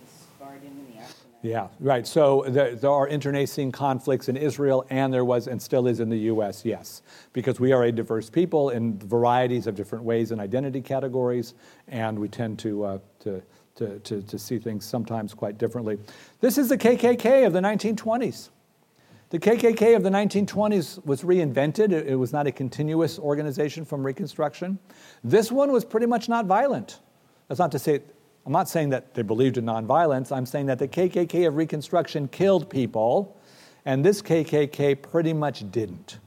[1.45, 2.07] Yeah, right.
[2.07, 6.09] So there, there, are internecine conflicts in Israel, and there was and still is in
[6.09, 10.41] the U.S., yes, because we are a diverse people in varieties of different ways and
[10.41, 11.53] identity categories,
[11.87, 13.43] and we tend to, uh, to,
[13.75, 15.99] to, to, to see things sometimes quite differently.
[16.39, 18.49] This is the KKK of the 1920s.
[19.29, 21.91] The KKK of the 1920s was reinvented.
[21.91, 24.79] It was not a continuous organization from Reconstruction.
[25.23, 27.01] This one was pretty much not violent.
[27.47, 28.01] That's not to say,
[28.45, 30.31] I'm not saying that they believed in nonviolence.
[30.31, 33.35] I'm saying that the KKK of Reconstruction killed people,
[33.85, 36.19] and this KKK pretty much didn't.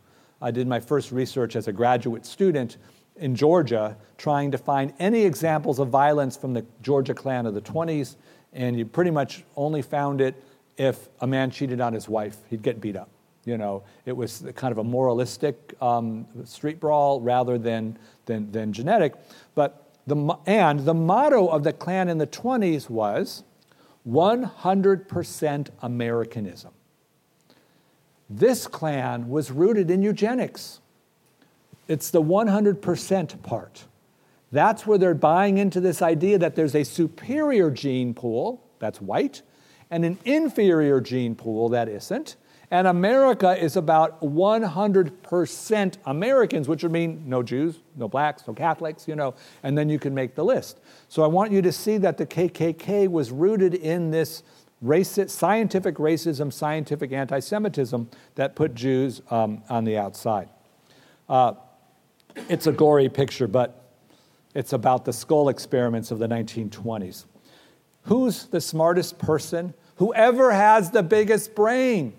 [0.42, 2.76] I did my first research as a graduate student
[3.16, 7.60] in Georgia, trying to find any examples of violence from the Georgia Klan of the
[7.60, 8.16] 20s,
[8.52, 10.42] and you pretty much only found it
[10.76, 13.10] if a man cheated on his wife, he'd get beat up.
[13.44, 18.72] You know, it was kind of a moralistic um, street brawl rather than, than, than
[18.72, 19.14] genetic.
[19.54, 23.44] But the, and the motto of the Klan in the 20s was
[24.08, 26.72] 100% Americanism.
[28.30, 30.80] This Klan was rooted in eugenics.
[31.86, 33.84] It's the 100% part.
[34.50, 39.42] That's where they're buying into this idea that there's a superior gene pool, that's white,
[39.90, 42.36] and an inferior gene pool, that isn't.
[42.70, 49.08] And America is about 100% Americans, which would mean no Jews, no blacks, no Catholics,
[49.08, 50.80] you know, and then you can make the list.
[51.08, 54.42] So I want you to see that the KKK was rooted in this
[54.84, 60.50] racist, scientific racism, scientific anti Semitism that put Jews um, on the outside.
[61.26, 61.54] Uh,
[62.50, 63.92] it's a gory picture, but
[64.54, 67.24] it's about the skull experiments of the 1920s.
[68.02, 69.74] Who's the smartest person?
[69.96, 72.12] Whoever has the biggest brain.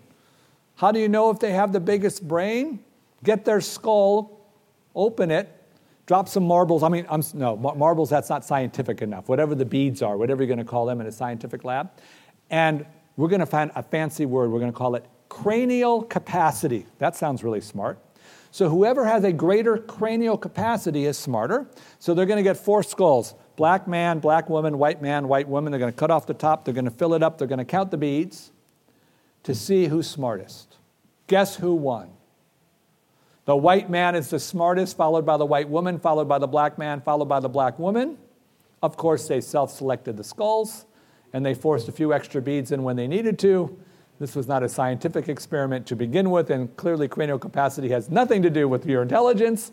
[0.79, 2.79] How do you know if they have the biggest brain?
[3.21, 4.47] Get their skull,
[4.95, 5.53] open it,
[6.05, 6.83] drop some marbles.
[6.83, 9.27] I mean, I'm, no, marbles, that's not scientific enough.
[9.27, 11.91] Whatever the beads are, whatever you're going to call them in a scientific lab.
[12.49, 12.85] And
[13.17, 14.51] we're going to find a fancy word.
[14.51, 16.85] We're going to call it cranial capacity.
[16.99, 17.99] That sounds really smart.
[18.51, 21.67] So whoever has a greater cranial capacity is smarter.
[21.99, 25.73] So they're going to get four skulls black man, black woman, white man, white woman.
[25.73, 27.59] They're going to cut off the top, they're going to fill it up, they're going
[27.59, 28.51] to count the beads
[29.43, 30.68] to see who's smartest.
[31.29, 32.09] Guess who won?
[33.45, 36.77] The white man is the smartest, followed by the white woman, followed by the black
[36.77, 38.17] man, followed by the black woman.
[38.81, 40.85] Of course, they self selected the skulls
[41.31, 43.77] and they forced a few extra beads in when they needed to.
[44.19, 48.41] This was not a scientific experiment to begin with, and clearly, cranial capacity has nothing
[48.41, 49.71] to do with your intelligence.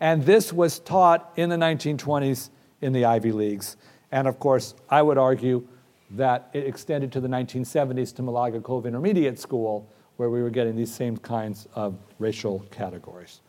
[0.00, 2.50] And this was taught in the 1920s
[2.82, 3.76] in the Ivy Leagues.
[4.12, 5.66] And of course, I would argue
[6.10, 10.76] that it extended to the 1970s to Malaga Cove Intermediate School, where we were getting
[10.76, 13.40] these same kinds of racial categories.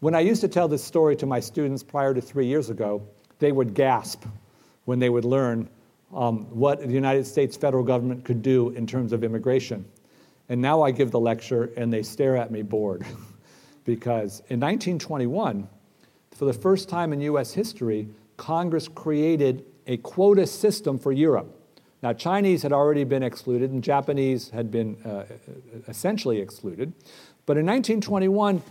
[0.00, 3.06] When I used to tell this story to my students prior to three years ago,
[3.38, 4.24] they would gasp
[4.84, 5.68] when they would learn
[6.14, 9.84] um, what the United States federal government could do in terms of immigration.
[10.48, 13.06] And now I give the lecture and they stare at me bored.
[13.84, 15.68] because in 1921,
[16.32, 21.59] for the first time in US history, Congress created a quota system for Europe.
[22.02, 25.24] Now, Chinese had already been excluded and Japanese had been uh,
[25.86, 26.92] essentially excluded.
[27.46, 28.62] But in 1921,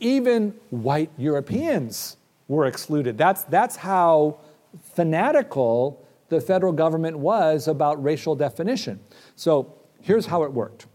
[0.00, 3.18] even white Europeans were excluded.
[3.18, 4.38] That's, that's how
[4.94, 9.00] fanatical the federal government was about racial definition.
[9.36, 10.86] So here's how it worked.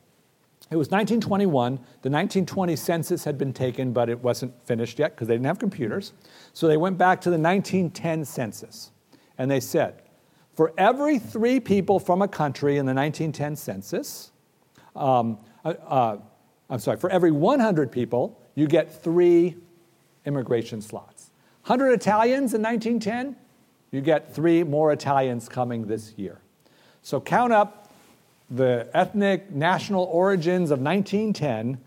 [0.71, 1.73] It was 1921.
[1.75, 5.59] The 1920 census had been taken, but it wasn't finished yet because they didn't have
[5.59, 6.13] computers.
[6.53, 8.91] So they went back to the 1910 census.
[9.37, 10.01] And they said,
[10.53, 14.31] for every three people from a country in the 1910 census,
[14.95, 16.17] um, uh, uh,
[16.69, 19.55] I'm sorry, for every 100 people, you get three
[20.25, 21.31] immigration slots.
[21.65, 23.35] 100 Italians in 1910,
[23.91, 26.39] you get three more Italians coming this year.
[27.01, 27.91] So count up
[28.49, 31.79] the ethnic national origins of 1910,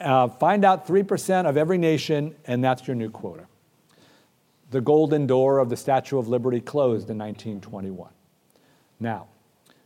[0.00, 3.46] uh, find out 3% of every nation, and that's your new quota
[4.72, 8.10] the golden door of the Statue of Liberty closed in 1921.
[8.98, 9.28] Now,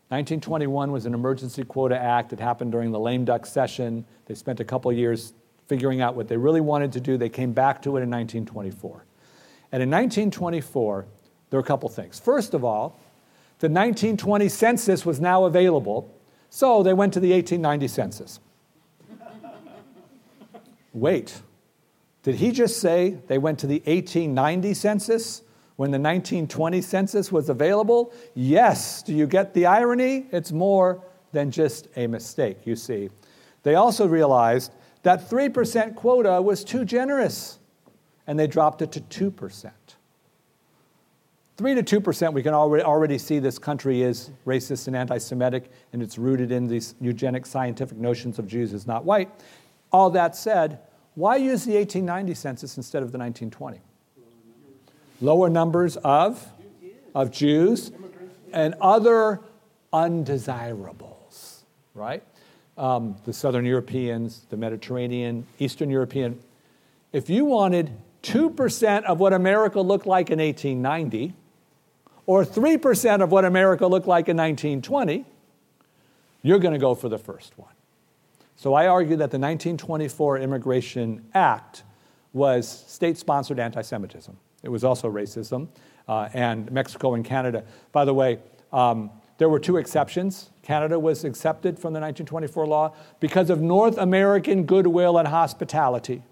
[0.08, 2.32] 1921 was an emergency quota act.
[2.32, 4.06] It happened during the lame duck session.
[4.26, 5.32] They spent a couple years
[5.66, 7.16] figuring out what they really wanted to do.
[7.16, 9.04] They came back to it in 1924.
[9.72, 11.06] And in 1924,
[11.50, 12.20] there were a couple things.
[12.20, 13.00] First of all,
[13.58, 16.14] the 1920 census was now available,
[16.48, 18.40] so they went to the 1890 census.
[20.92, 21.42] Wait,
[22.26, 25.42] did he just say they went to the 1890 census
[25.76, 28.12] when the 1920 census was available?
[28.34, 29.00] Yes.
[29.04, 30.26] Do you get the irony?
[30.32, 33.10] It's more than just a mistake, you see.
[33.62, 34.72] They also realized
[35.04, 37.60] that 3% quota was too generous,
[38.26, 39.70] and they dropped it to 2%.
[41.56, 46.02] 3 to 2%, we can already, see this country is racist and anti Semitic, and
[46.02, 49.30] it's rooted in these eugenic scientific notions of Jews as not white.
[49.92, 50.80] All that said,
[51.16, 53.80] why use the 1890 census instead of the 1920?
[55.22, 56.46] Lower numbers of,
[57.14, 57.90] of Jews
[58.52, 59.40] and other
[59.94, 62.22] undesirables, right?
[62.76, 66.38] Um, the Southern Europeans, the Mediterranean, Eastern European.
[67.14, 67.90] If you wanted
[68.22, 71.32] 2% of what America looked like in 1890,
[72.26, 75.24] or 3% of what America looked like in 1920,
[76.42, 77.72] you're going to go for the first one.
[78.56, 81.84] So I argue that the 1924 Immigration Act
[82.32, 84.36] was state sponsored anti Semitism.
[84.62, 85.68] It was also racism.
[86.08, 87.64] Uh, and Mexico and Canada.
[87.90, 88.38] By the way,
[88.72, 90.50] um, there were two exceptions.
[90.62, 96.22] Canada was accepted from the 1924 law because of North American goodwill and hospitality.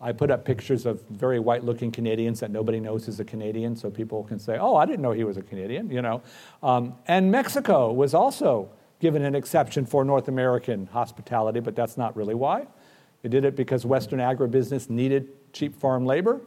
[0.00, 3.76] I put up pictures of very white looking Canadians that nobody knows is a Canadian,
[3.76, 6.22] so people can say, oh, I didn't know he was a Canadian, you know.
[6.60, 8.68] Um, and Mexico was also
[9.02, 12.64] given an exception for North American hospitality, but that's not really why.
[13.22, 16.40] They did it because Western agribusiness needed cheap farm labor,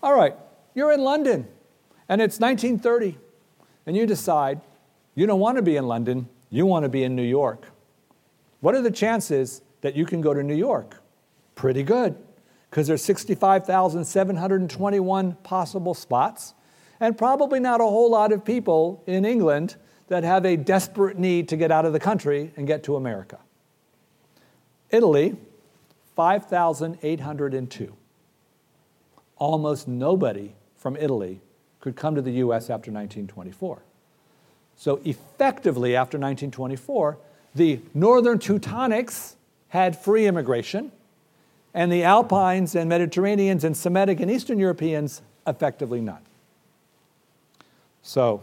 [0.03, 0.35] All right,
[0.75, 1.47] you're in London
[2.09, 3.19] and it's 1930,
[3.85, 4.63] and you decide
[5.15, 7.67] you don't want to be in London, you want to be in New York.
[8.61, 11.03] What are the chances that you can go to New York?
[11.57, 12.17] Pretty good,
[12.75, 16.55] because there's 65,721 possible spots,
[16.99, 19.77] and probably not a whole lot of people in England
[20.09, 23.39] that have a desperate need to get out of the country and get to America.
[24.91, 25.37] Italy,
[26.17, 27.95] 5,802.
[29.37, 31.41] Almost nobody from Italy
[31.79, 33.83] could come to the US after 1924.
[34.75, 37.19] So, effectively, after 1924,
[37.55, 39.37] the northern Teutonics
[39.69, 40.91] had free immigration,
[41.75, 46.23] and the Alpines and Mediterraneans and Semitic and Eastern Europeans effectively none.
[48.03, 48.43] So,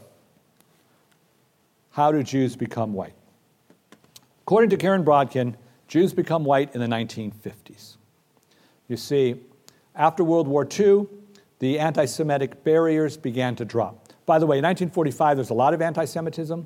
[1.91, 3.13] how do Jews become white?
[4.41, 5.55] According to Karen Brodkin,
[5.88, 7.97] Jews become white in the 1950s.
[8.88, 9.36] You see,
[9.95, 11.07] after World War II,
[11.59, 14.09] the anti Semitic barriers began to drop.
[14.25, 16.59] By the way, in 1945, there's a lot of anti Semitism.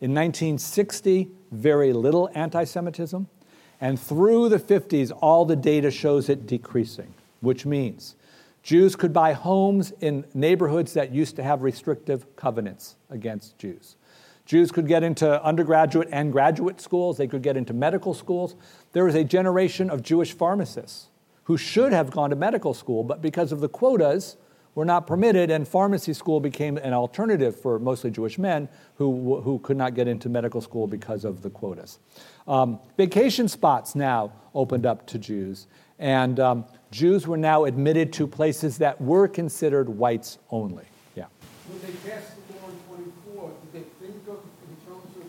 [0.00, 3.28] In 1960, very little anti Semitism.
[3.80, 8.16] And through the 50s, all the data shows it decreasing, which means
[8.62, 13.96] Jews could buy homes in neighborhoods that used to have restrictive covenants against Jews.
[14.46, 18.56] Jews could get into undergraduate and graduate schools, they could get into medical schools.
[18.92, 21.08] There was a generation of Jewish pharmacists
[21.44, 24.36] who should have gone to medical school, but because of the quotas,
[24.74, 29.58] were not permitted, and pharmacy school became an alternative for mostly Jewish men who, who
[29.60, 31.98] could not get into medical school because of the quotas.
[32.46, 35.66] Um, vacation spots now opened up to Jews,
[35.98, 40.84] and um, Jews were now admitted to places that were considered whites only.
[41.14, 41.26] Yeah.
[41.68, 45.24] When they passed the law in 24, did they think of in terms of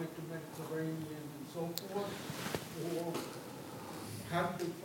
[0.00, 3.12] and Mediterranean and so forth, or
[4.30, 4.79] how did?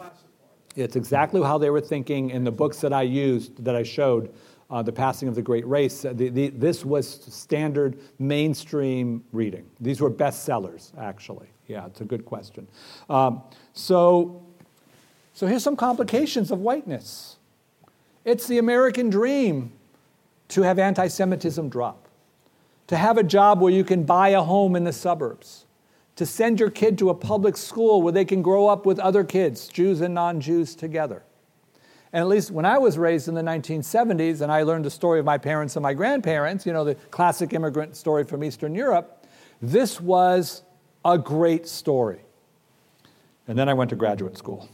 [0.76, 4.34] It's exactly how they were thinking in the books that I used, that I showed,
[4.70, 6.02] uh, The Passing of the Great Race.
[6.02, 9.66] The, the, this was standard mainstream reading.
[9.80, 11.48] These were bestsellers, actually.
[11.68, 12.68] Yeah, it's a good question.
[13.10, 13.42] Um,
[13.74, 14.44] so,
[15.34, 17.38] so here's some complications of whiteness
[18.26, 19.72] it's the American dream
[20.50, 22.08] to have anti Semitism drop,
[22.88, 25.65] to have a job where you can buy a home in the suburbs
[26.16, 29.24] to send your kid to a public school where they can grow up with other
[29.24, 31.24] kids, Jews and non Jews together.
[32.14, 35.20] And at least when I was raised in the 1970s and I learned the story
[35.20, 39.28] of my parents and my grandparents, you know, the classic immigrant story from Eastern Europe,
[39.62, 40.64] this was
[41.04, 42.22] a great story.
[43.50, 44.70] And then I went to graduate school.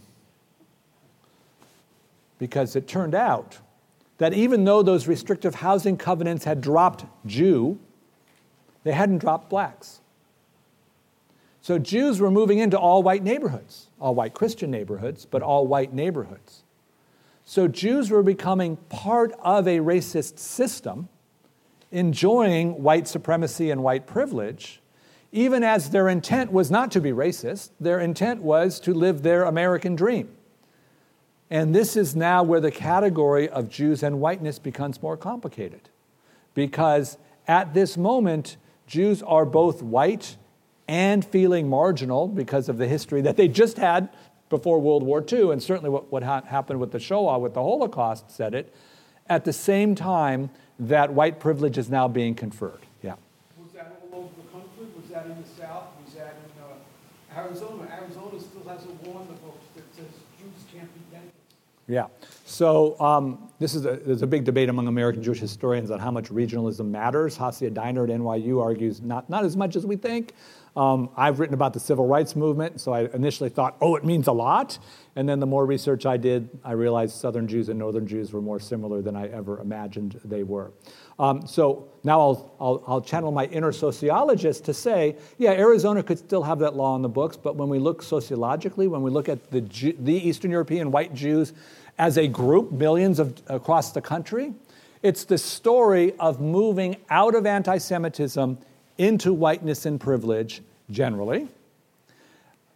[2.38, 3.58] Because it turned out
[4.20, 7.80] that even though those restrictive housing covenants had dropped Jew,
[8.84, 10.01] they hadn't dropped blacks.
[11.62, 15.93] So Jews were moving into all white neighborhoods, all white Christian neighborhoods, but all white
[15.93, 16.64] neighborhoods.
[17.45, 21.09] So Jews were becoming part of a racist system,
[21.91, 24.82] enjoying white supremacy and white privilege,
[25.32, 29.43] even as their intent was not to be racist, their intent was to live their
[29.43, 30.30] American dream.
[31.49, 35.89] And this is now where the category of Jews and whiteness becomes more complicated.
[36.53, 38.57] Because at this moment,
[38.88, 40.38] Jews are both white
[40.88, 44.09] and feeling marginal because of the history that they just had
[44.49, 47.61] before World War II, and certainly what, what ha- happened with the Shoah, with the
[47.61, 48.73] Holocaust, said it,
[49.29, 52.82] at the same time that white privilege is now being conferred.
[53.01, 53.15] Yeah.
[53.57, 54.86] Was that all over the country?
[54.95, 55.86] Was that in the South?
[56.03, 57.88] Was that in uh, Arizona?
[57.91, 61.38] Arizona still has a law in the books that says Jews can't be dentists.
[61.88, 62.07] Yeah.
[62.45, 66.11] So um, this is a, there's a big debate among American Jewish historians on how
[66.11, 67.38] much regionalism matters.
[67.38, 70.34] Hasia Diner at NYU argues not, not as much as we think.
[70.76, 74.28] Um, I've written about the civil rights movement, so I initially thought, oh, it means
[74.28, 74.80] a lot.
[75.17, 78.41] And then the more research I did, I realized Southern Jews and Northern Jews were
[78.41, 80.72] more similar than I ever imagined they were.
[81.19, 86.17] Um, so now I'll, I'll, I'll, channel my inner sociologist to say, yeah, Arizona could
[86.17, 89.28] still have that law in the books, but when we look sociologically, when we look
[89.28, 89.59] at the,
[89.99, 91.51] the Eastern European white Jews
[91.97, 94.53] as a group, millions of, across the country,
[95.03, 98.57] it's the story of moving out of anti Semitism
[99.02, 101.47] into whiteness and privilege generally,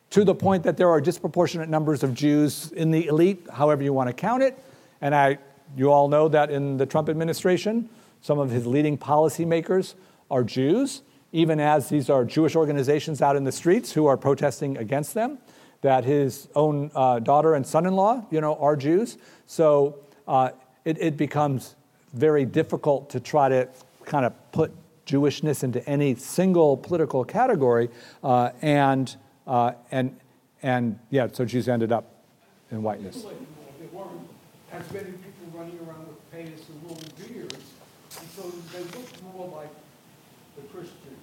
[0.10, 3.94] to the point that there are disproportionate numbers of Jews in the elite, however you
[3.94, 4.58] want to count it.
[5.02, 5.38] And I,
[5.78, 7.90] you all know that in the Trump administration,
[8.22, 9.94] some of his leading policymakers
[10.32, 14.78] are Jews, even as these are Jewish organizations out in the streets who are protesting
[14.78, 15.38] against them.
[15.82, 19.20] That his own uh, daughter and son-in-law, you know, are Jews.
[19.46, 20.50] So uh,
[20.86, 21.76] it, it becomes
[22.14, 23.68] very difficult to try to
[24.06, 24.72] kind of put
[25.06, 27.90] Jewishness into any single political category,
[28.24, 30.18] uh, and uh, and
[30.64, 32.24] and yeah, so Jews ended up
[32.72, 33.24] in whiteness.
[33.24, 33.34] There
[33.92, 34.28] weren't
[34.72, 37.72] as many people running around with payas and long beards,
[38.20, 39.70] and so they looked more like
[40.56, 41.20] the Christians.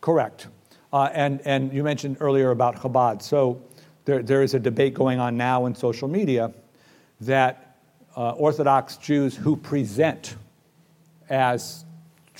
[0.00, 0.48] Correct.
[0.92, 3.22] Uh, and, and you mentioned earlier about Chabad.
[3.22, 3.62] So
[4.04, 6.52] there, there is a debate going on now in social media
[7.20, 7.76] that
[8.16, 10.36] uh, Orthodox Jews who present
[11.28, 11.84] as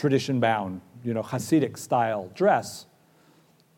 [0.00, 2.86] tradition bound, you know, Hasidic style dress,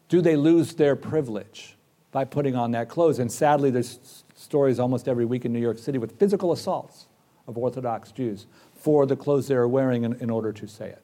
[0.08, 1.76] do they lose their privilege
[2.12, 3.18] by putting on that clothes?
[3.18, 7.08] And sadly, there's stories almost every week in New York City with physical assaults
[7.48, 11.02] of Orthodox Jews for the clothes they're wearing in, in order to say it.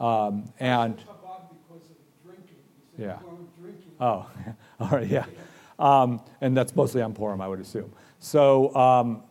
[0.00, 1.04] Um, and Chabad
[1.50, 2.56] because of the drinking.
[2.96, 3.18] He said, Yeah.
[3.20, 4.28] "You weren't drinking." Oh,
[4.80, 5.26] all right, yeah.
[5.78, 7.92] Um, and that's mostly on Purim, I would assume.
[8.18, 9.22] So um,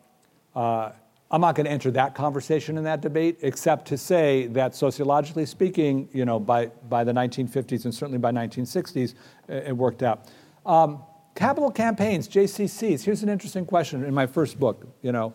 [0.55, 0.91] uh,
[1.29, 5.45] I'm not going to enter that conversation in that debate, except to say that sociologically
[5.45, 9.13] speaking, you know, by, by the 1950s and certainly by 1960s,
[9.49, 10.27] it, worked out.
[10.65, 11.03] Um,
[11.35, 13.03] capital campaigns, JCCs.
[13.03, 14.87] Here's an interesting question in my first book.
[15.01, 15.33] You know,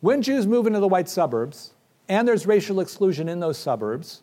[0.00, 1.72] when Jews move into the white suburbs
[2.08, 4.22] and there's racial exclusion in those suburbs,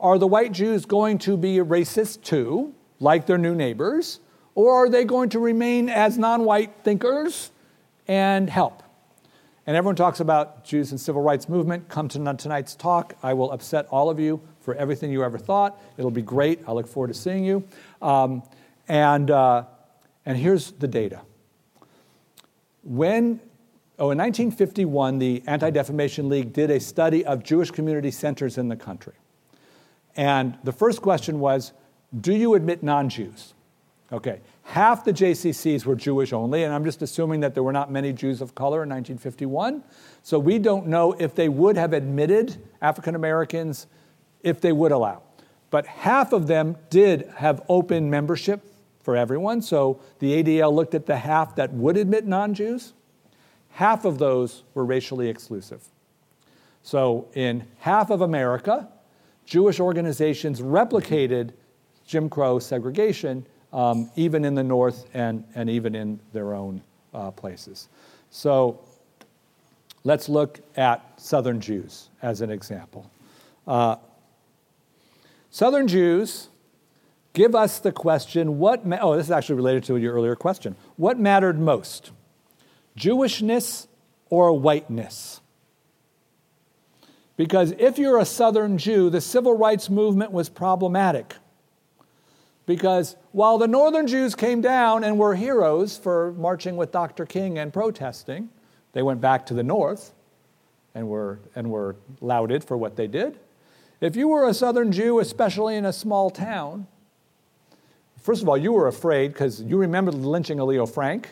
[0.00, 4.18] are the white Jews going to be racist too, like their new neighbors,
[4.56, 7.52] or are they going to remain as non white thinkers
[8.08, 8.82] and help?
[9.66, 11.88] And everyone talks about Jews and civil rights movement.
[11.88, 13.14] Come to tonight's talk.
[13.22, 15.82] I will upset all of you for everything you ever thought.
[15.96, 16.60] It'll be great.
[16.68, 17.66] I look forward to seeing you.
[18.00, 18.44] Um,
[18.86, 19.64] and, uh,
[20.24, 21.22] and here's the data.
[22.84, 23.40] When,
[23.98, 28.68] oh, in 1951, the Anti Defamation League did a study of Jewish community centers in
[28.68, 29.14] the country.
[30.14, 31.72] And the first question was
[32.20, 33.54] Do you admit non Jews?
[34.12, 37.90] Okay, half the JCCs were Jewish only, and I'm just assuming that there were not
[37.90, 39.82] many Jews of color in 1951.
[40.22, 43.88] So we don't know if they would have admitted African Americans
[44.42, 45.22] if they would allow.
[45.70, 48.64] But half of them did have open membership
[49.00, 49.60] for everyone.
[49.60, 52.92] So the ADL looked at the half that would admit non Jews.
[53.70, 55.82] Half of those were racially exclusive.
[56.82, 58.88] So in half of America,
[59.44, 61.52] Jewish organizations replicated
[62.06, 67.30] Jim Crow segregation, um, even in the North and, and even in their own uh,
[67.30, 67.88] places.
[68.30, 68.80] So
[70.04, 73.10] let's look at Southern Jews as an example.
[73.66, 73.96] Uh,
[75.50, 76.48] Southern Jews
[77.32, 80.76] give us the question what, ma- oh, this is actually related to your earlier question.
[80.96, 82.12] What mattered most,
[82.96, 83.86] Jewishness
[84.30, 85.40] or whiteness?
[87.36, 91.34] Because if you're a Southern Jew, the civil rights movement was problematic.
[92.66, 97.24] Because while the Northern Jews came down and were heroes for marching with Dr.
[97.24, 98.50] King and protesting,
[98.92, 100.12] they went back to the North
[100.94, 103.38] and were, and were lauded for what they did.
[104.00, 106.86] If you were a Southern Jew, especially in a small town,
[108.20, 111.28] first of all, you were afraid because you remember lynching of Leo Frank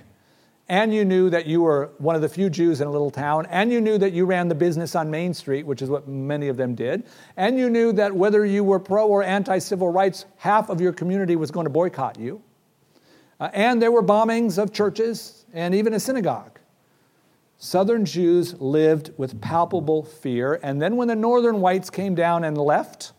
[0.69, 3.47] and you knew that you were one of the few Jews in a little town,
[3.51, 6.49] and you knew that you ran the business on Main Street, which is what many
[6.49, 7.05] of them did,
[7.37, 10.93] and you knew that whether you were pro or anti civil rights, half of your
[10.93, 12.43] community was going to boycott you.
[13.41, 16.59] Uh, and there were bombings of churches and even a synagogue.
[17.59, 22.57] Southern Jews lived with palpable fear, and then when the northern whites came down and
[22.57, 23.13] left,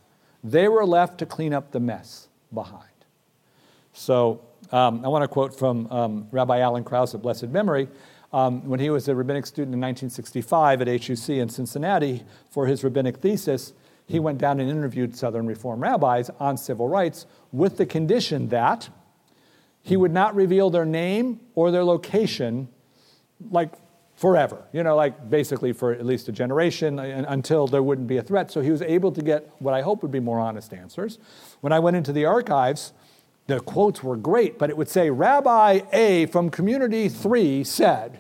[0.43, 2.83] they were left to clean up the mess behind.
[3.93, 4.41] So,
[4.75, 7.87] um, I want to quote from um, Rabbi Allen Krause of blessed memory.
[8.33, 12.83] Um, when he was a rabbinic student in 1965 at HUC in Cincinnati for his
[12.83, 13.71] rabbinic thesis,
[14.05, 18.89] he went down and interviewed Southern Reform rabbis on civil rights with the condition that
[19.81, 22.67] he would not reveal their name or their location,
[23.51, 23.71] like
[24.17, 28.23] forever, you know, like basically for at least a generation until there wouldn't be a
[28.23, 28.51] threat.
[28.51, 31.17] So he was able to get what I hope would be more honest answers.
[31.61, 32.91] When I went into the archives,
[33.47, 38.19] the quotes were great, but it would say, Rabbi A from Community 3 said.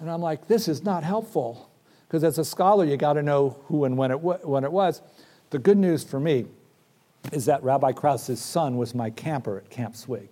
[0.00, 1.70] And I'm like, this is not helpful.
[2.06, 5.02] Because as a scholar, you got to know who and when it, when it was.
[5.50, 6.46] The good news for me
[7.32, 10.28] is that Rabbi Krause's son was my camper at Camp Swig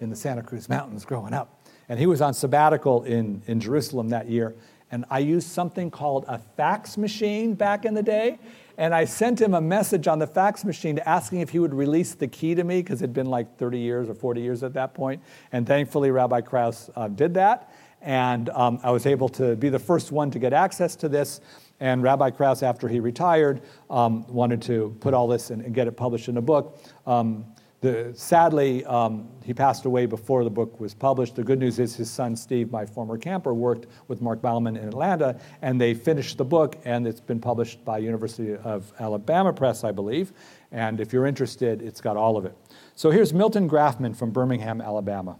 [0.00, 1.60] in the Santa Cruz Mountains growing up.
[1.88, 4.54] And he was on sabbatical in, in Jerusalem that year.
[4.90, 8.38] And I used something called a fax machine back in the day.
[8.78, 12.14] And I sent him a message on the fax machine asking if he would release
[12.14, 14.72] the key to me because it had been like 30 years or 40 years at
[14.74, 15.22] that point.
[15.52, 17.72] And thankfully, Rabbi Krause uh, did that.
[18.00, 21.40] And um, I was able to be the first one to get access to this.
[21.78, 25.86] And Rabbi Krause, after he retired, um, wanted to put all this in, and get
[25.86, 26.78] it published in a book.
[27.06, 27.44] Um,
[27.82, 31.34] the, sadly, um, he passed away before the book was published.
[31.34, 34.86] The good news is his son Steve, my former camper, worked with Mark Bauman in
[34.86, 39.82] Atlanta, and they finished the book, and it's been published by University of Alabama Press,
[39.82, 40.32] I believe.
[40.70, 42.56] And if you're interested, it's got all of it.
[42.94, 45.36] So here's Milton Grafman from Birmingham, Alabama.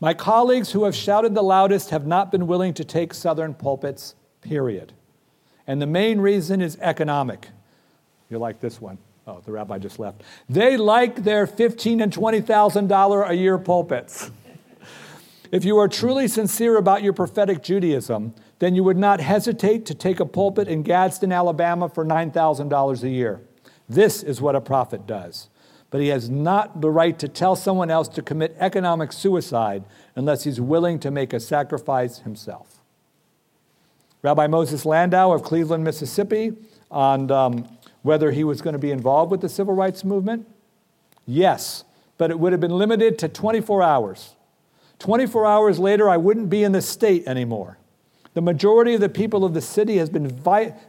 [0.00, 4.14] My colleagues who have shouted the loudest have not been willing to take Southern pulpits,
[4.42, 4.92] period.
[5.66, 7.48] And the main reason is economic.
[8.28, 8.98] You like this one.
[9.28, 10.22] Oh, the rabbi just left.
[10.48, 14.30] They like their fifteen and twenty thousand dollar a year pulpits.
[15.52, 19.94] if you are truly sincere about your prophetic Judaism, then you would not hesitate to
[19.94, 23.42] take a pulpit in Gadsden, Alabama for nine thousand dollars a year.
[23.86, 25.50] This is what a prophet does.
[25.90, 29.84] But he has not the right to tell someone else to commit economic suicide
[30.16, 32.78] unless he's willing to make a sacrifice himself.
[34.22, 36.56] Rabbi Moses Landau of Cleveland, Mississippi,
[36.90, 37.68] on um,
[38.08, 40.48] whether he was going to be involved with the civil rights movement?
[41.26, 41.84] Yes,
[42.16, 44.34] but it would have been limited to 24 hours.
[44.98, 47.76] 24 hours later, I wouldn't be in the state anymore.
[48.32, 50.26] The majority of the people of the city has been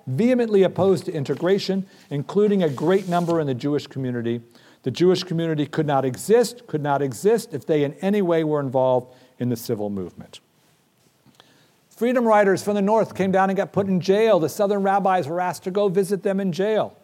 [0.07, 4.39] vehemently opposed to integration, including a great number in the Jewish community.
[4.84, 8.61] The Jewish community could not exist, could not exist if they in any way were
[8.61, 10.39] involved in the civil movement.
[11.89, 14.39] Freedom riders from the north came down and got put in jail.
[14.39, 16.95] The southern rabbis were asked to go visit them in jail.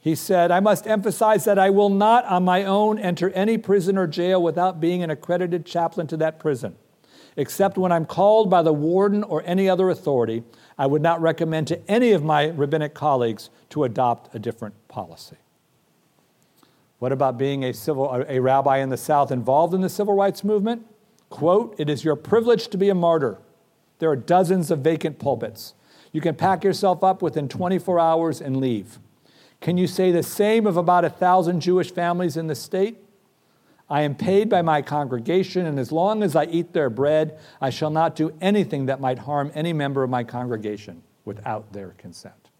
[0.00, 3.98] He said, I must emphasize that I will not on my own enter any prison
[3.98, 6.76] or jail without being an accredited chaplain to that prison.
[7.36, 10.42] Except when I'm called by the warden or any other authority,
[10.76, 15.36] I would not recommend to any of my rabbinic colleagues to adopt a different policy.
[16.98, 20.42] What about being a, civil, a rabbi in the South involved in the civil rights
[20.42, 20.84] movement?
[21.30, 23.38] Quote, it is your privilege to be a martyr.
[23.98, 25.74] There are dozens of vacant pulpits.
[26.12, 28.98] You can pack yourself up within 24 hours and leave.
[29.60, 32.98] Can you say the same of about a thousand Jewish families in the state?
[33.90, 37.70] I am paid by my congregation, and as long as I eat their bread, I
[37.70, 42.50] shall not do anything that might harm any member of my congregation without their consent.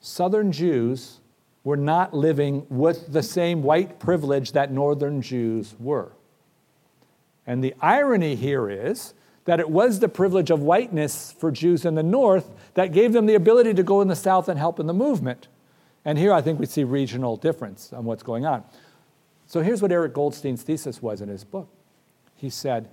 [0.00, 1.20] Southern Jews
[1.64, 6.12] were not living with the same white privilege that Northern Jews were.
[7.46, 9.12] And the irony here is
[9.48, 13.24] that it was the privilege of whiteness for Jews in the North that gave them
[13.24, 15.48] the ability to go in the South and help in the movement.
[16.04, 18.62] And here I think we see regional difference on what's going on.
[19.46, 21.66] So here's what Eric Goldstein's thesis was in his book.
[22.36, 22.90] He said,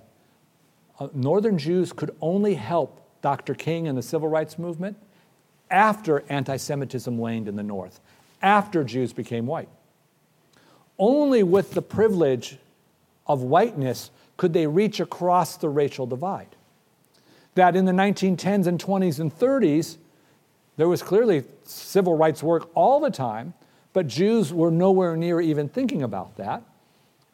[0.98, 3.52] uh, Northern Jews could only help Dr.
[3.52, 4.96] King and the civil rights movement
[5.70, 8.00] after anti Semitism waned in the North,
[8.40, 9.68] after Jews became white.
[10.98, 12.56] Only with the privilege
[13.26, 16.56] of whiteness could they reach across the racial divide.
[17.54, 19.96] That in the 1910s and 20s and 30s,
[20.76, 23.54] there was clearly civil rights work all the time,
[23.92, 26.62] but Jews were nowhere near even thinking about that.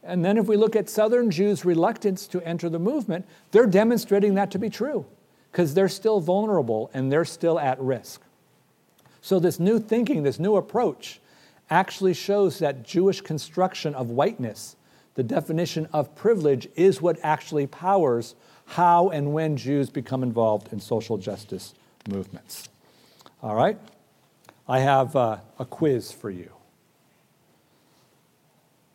[0.04, 4.34] And then if we look at Southern Jews' reluctance to enter the movement, they're demonstrating
[4.34, 5.06] that to be true
[5.50, 8.22] because they're still vulnerable and they're still at risk.
[9.20, 11.20] So, this new thinking, this new approach,
[11.70, 14.76] actually shows that Jewish construction of whiteness
[15.14, 18.34] the definition of privilege is what actually powers
[18.64, 21.74] how and when Jews become involved in social justice
[22.08, 22.68] movements.
[23.42, 23.78] All right?
[24.66, 26.50] I have uh, a quiz for you.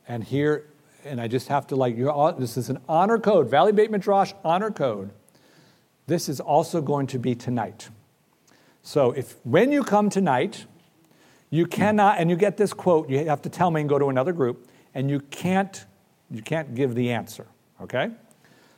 [0.07, 0.65] And here,
[1.05, 4.32] and I just have to like, you this is an honor code, Valley Beit Midrash
[4.43, 5.11] honor code.
[6.07, 7.89] This is also going to be tonight.
[8.82, 10.65] So if when you come tonight,
[11.49, 14.07] you cannot, and you get this quote, you have to tell me and go to
[14.07, 15.86] another group, and you can't
[16.30, 17.47] you can't give the answer,
[17.82, 18.11] okay?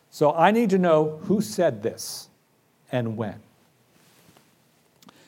[0.10, 2.30] So I need to know who said this
[2.92, 3.42] and when.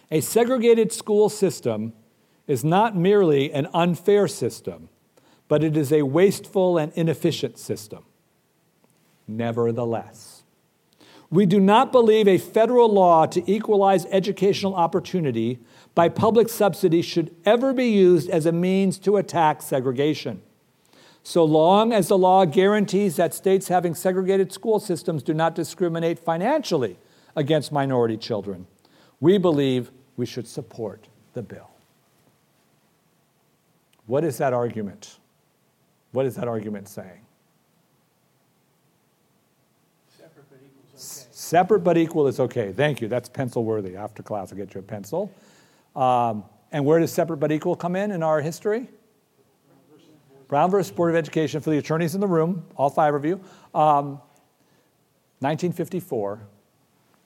[0.10, 1.94] A segregated school system
[2.48, 4.90] is not merely an unfair system,
[5.48, 8.04] but it is a wasteful and inefficient system.
[9.28, 10.44] Nevertheless,
[11.30, 15.60] we do not believe a federal law to equalize educational opportunity
[15.96, 20.42] by public subsidy should ever be used as a means to attack segregation.
[21.24, 26.18] So long as the law guarantees that states having segregated school systems do not discriminate
[26.18, 26.98] financially
[27.36, 28.66] against minority children,
[29.20, 31.70] we believe we should support the bill.
[34.08, 35.18] What is that argument?
[36.12, 37.22] What is that argument saying?
[40.14, 41.30] Separate but equals okay.
[41.32, 42.74] Separate but equal is okay.
[42.74, 43.08] Thank you.
[43.08, 43.96] That's pencil worthy.
[43.96, 45.32] After class, I'll get you a pencil.
[45.96, 48.90] Um, and where does separate but equal come in in our history?
[50.52, 53.36] Brown versus Board of Education for the attorneys in the room, all five of you.
[53.74, 54.20] Um,
[55.40, 56.42] 1954,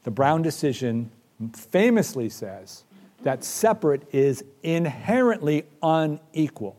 [0.03, 1.09] the Brown decision
[1.53, 2.83] famously says
[3.23, 6.77] that separate is inherently unequal.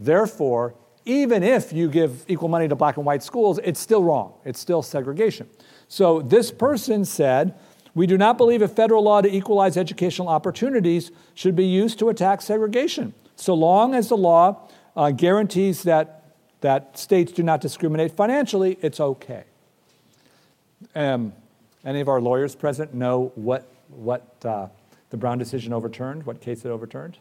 [0.00, 0.74] Therefore,
[1.04, 4.34] even if you give equal money to black and white schools, it's still wrong.
[4.44, 5.48] It's still segregation.
[5.86, 7.54] So this person said,
[7.94, 12.08] We do not believe a federal law to equalize educational opportunities should be used to
[12.08, 14.63] attack segregation, so long as the law
[14.96, 19.44] uh, guarantees that, that states do not discriminate financially, it's okay.
[20.94, 21.32] Um,
[21.84, 24.68] any of our lawyers present know what, what uh,
[25.10, 27.18] the Brown decision overturned, what case it overturned?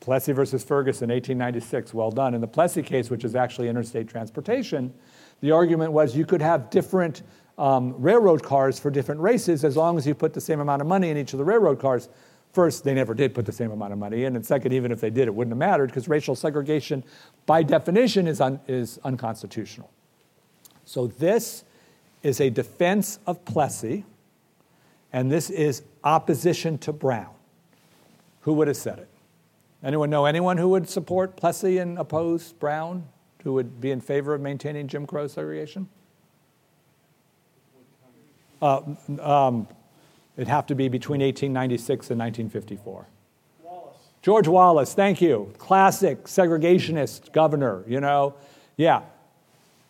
[0.00, 1.92] Plessy versus Ferguson, 1896.
[1.92, 2.32] Well done.
[2.32, 4.94] In the Plessy case, which is actually interstate transportation,
[5.40, 7.22] the argument was you could have different
[7.58, 10.86] um, railroad cars for different races as long as you put the same amount of
[10.86, 12.08] money in each of the railroad cars.
[12.56, 14.34] First, they never did put the same amount of money in.
[14.34, 17.04] And second, even if they did, it wouldn't have mattered because racial segregation,
[17.44, 19.90] by definition, is, un- is unconstitutional.
[20.86, 21.64] So this
[22.22, 24.06] is a defense of Plessy,
[25.12, 27.34] and this is opposition to Brown.
[28.40, 29.08] Who would have said it?
[29.84, 33.04] Anyone know anyone who would support Plessy and oppose Brown,
[33.44, 35.90] who would be in favor of maintaining Jim Crow segregation?
[38.62, 38.80] Uh,
[39.20, 39.68] um,
[40.36, 43.06] It'd have to be between 1896 and 1954.
[43.62, 43.96] Wallace.
[44.20, 45.52] George Wallace, thank you.
[45.58, 48.34] Classic segregationist governor, you know.
[48.76, 49.02] Yeah.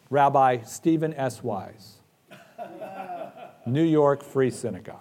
[0.09, 1.43] Rabbi Stephen S.
[1.43, 1.95] Wise.
[3.67, 5.01] New York Free Synagogue.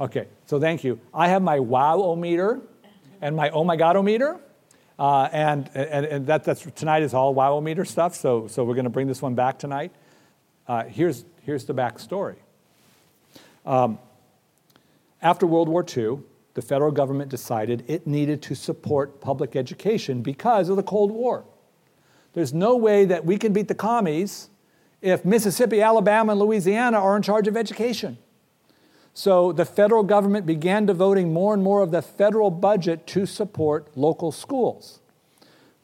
[0.00, 1.00] Okay, so thank you.
[1.12, 2.60] I have my wow meter
[3.20, 4.38] and my oh my god meter.
[4.98, 8.74] Uh, and and, and that, that's, tonight is all wow meter stuff, so, so we're
[8.74, 9.92] going to bring this one back tonight.
[10.66, 12.36] Uh, here's, here's the backstory.
[13.68, 13.98] Um,
[15.20, 16.20] after World War II,
[16.54, 21.44] the federal government decided it needed to support public education because of the Cold War.
[22.32, 24.48] There's no way that we can beat the commies
[25.02, 28.16] if Mississippi, Alabama, and Louisiana are in charge of education.
[29.12, 33.88] So the federal government began devoting more and more of the federal budget to support
[33.96, 35.00] local schools.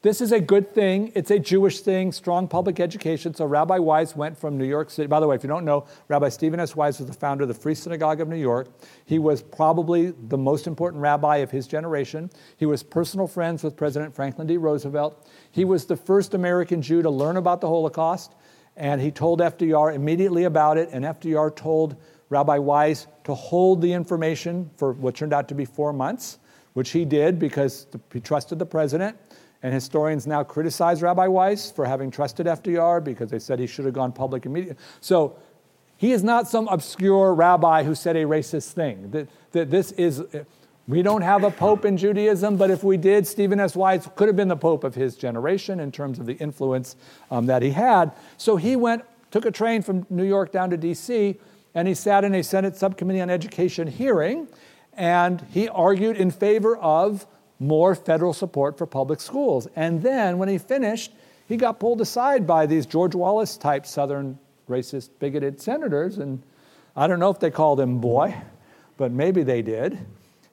[0.04, 1.12] This is a good thing.
[1.14, 3.32] It's a Jewish thing, strong public education.
[3.32, 5.06] So Rabbi Wise went from New York City.
[5.06, 6.76] By the way, if you don't know, Rabbi Stephen S.
[6.76, 8.68] Wise was the founder of the Free Synagogue of New York.
[9.06, 12.28] He was probably the most important rabbi of his generation.
[12.58, 14.58] He was personal friends with President Franklin D.
[14.58, 15.26] Roosevelt.
[15.50, 18.34] He was the first American Jew to learn about the Holocaust,
[18.76, 21.96] and he told FDR immediately about it, and FDR told
[22.28, 26.40] Rabbi Wise to hold the information for what turned out to be four months,
[26.74, 29.16] which he did because he trusted the president.
[29.64, 33.86] And historians now criticize Rabbi Wise for having trusted FDR because they said he should
[33.86, 34.76] have gone public immediately.
[35.00, 35.38] So
[35.96, 39.26] he is not some obscure rabbi who said a racist thing.
[39.52, 40.22] That This is,
[40.86, 43.74] we don't have a pope in Judaism, but if we did, Stephen S.
[43.74, 46.94] Wise could have been the pope of his generation in terms of the influence
[47.30, 48.12] um, that he had.
[48.36, 51.40] So he went, took a train from New York down to D.C.,
[51.74, 54.46] and he sat in a Senate Subcommittee on Education hearing,
[54.92, 57.26] and he argued in favor of
[57.58, 59.68] more federal support for public schools.
[59.76, 61.12] And then when he finished,
[61.48, 64.38] he got pulled aside by these George Wallace type Southern
[64.68, 66.18] racist, bigoted senators.
[66.18, 66.42] And
[66.96, 68.34] I don't know if they called him boy,
[68.96, 69.98] but maybe they did.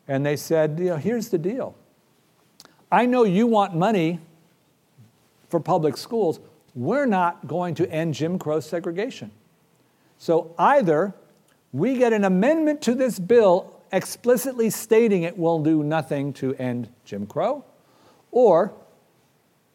[0.08, 1.76] And they said, you know, here's the deal.
[2.92, 4.20] I know you want money
[5.50, 6.40] for public schools.
[6.76, 9.32] We're not going to end Jim Crow segregation.
[10.18, 11.14] So either
[11.72, 16.90] we get an amendment to this bill explicitly stating it will do nothing to end
[17.06, 17.66] Jim Crow,
[18.32, 18.74] or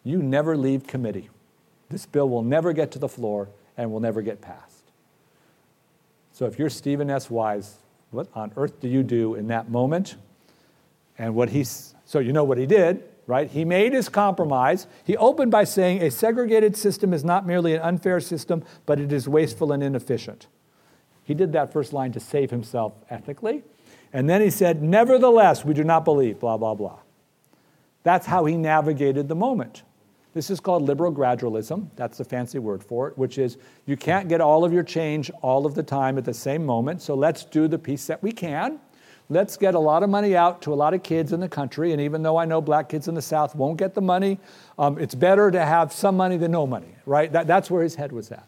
[0.05, 1.29] you never leave committee.
[1.91, 4.91] This bill will never get to the floor and will never get passed.
[6.33, 7.31] So if you're Stephen S.
[7.31, 7.77] Wise,
[8.11, 10.17] what on earth do you do in that moment?
[11.19, 13.51] And what he, so you know what he did, right?
[13.51, 14.87] He made his compromise.
[15.05, 19.13] He opened by saying a segregated system is not merely an unfair system, but it
[19.13, 20.47] is wasteful and inefficient.
[21.25, 23.65] He did that first line to save himself ethically.
[24.13, 26.99] And then he said, Nevertheless, we do not believe, blah, blah, blah.
[28.03, 29.83] That's how he navigated the moment.
[30.33, 31.89] This is called liberal gradualism.
[31.97, 35.31] That's the fancy word for it, which is you can't get all of your change
[35.41, 37.01] all of the time at the same moment.
[37.01, 38.79] So let's do the piece that we can.
[39.29, 41.93] Let's get a lot of money out to a lot of kids in the country.
[41.93, 44.39] And even though I know black kids in the South won't get the money,
[44.79, 47.33] um, it's better to have some money than no money, right?
[47.33, 48.47] That, that's where his head was at.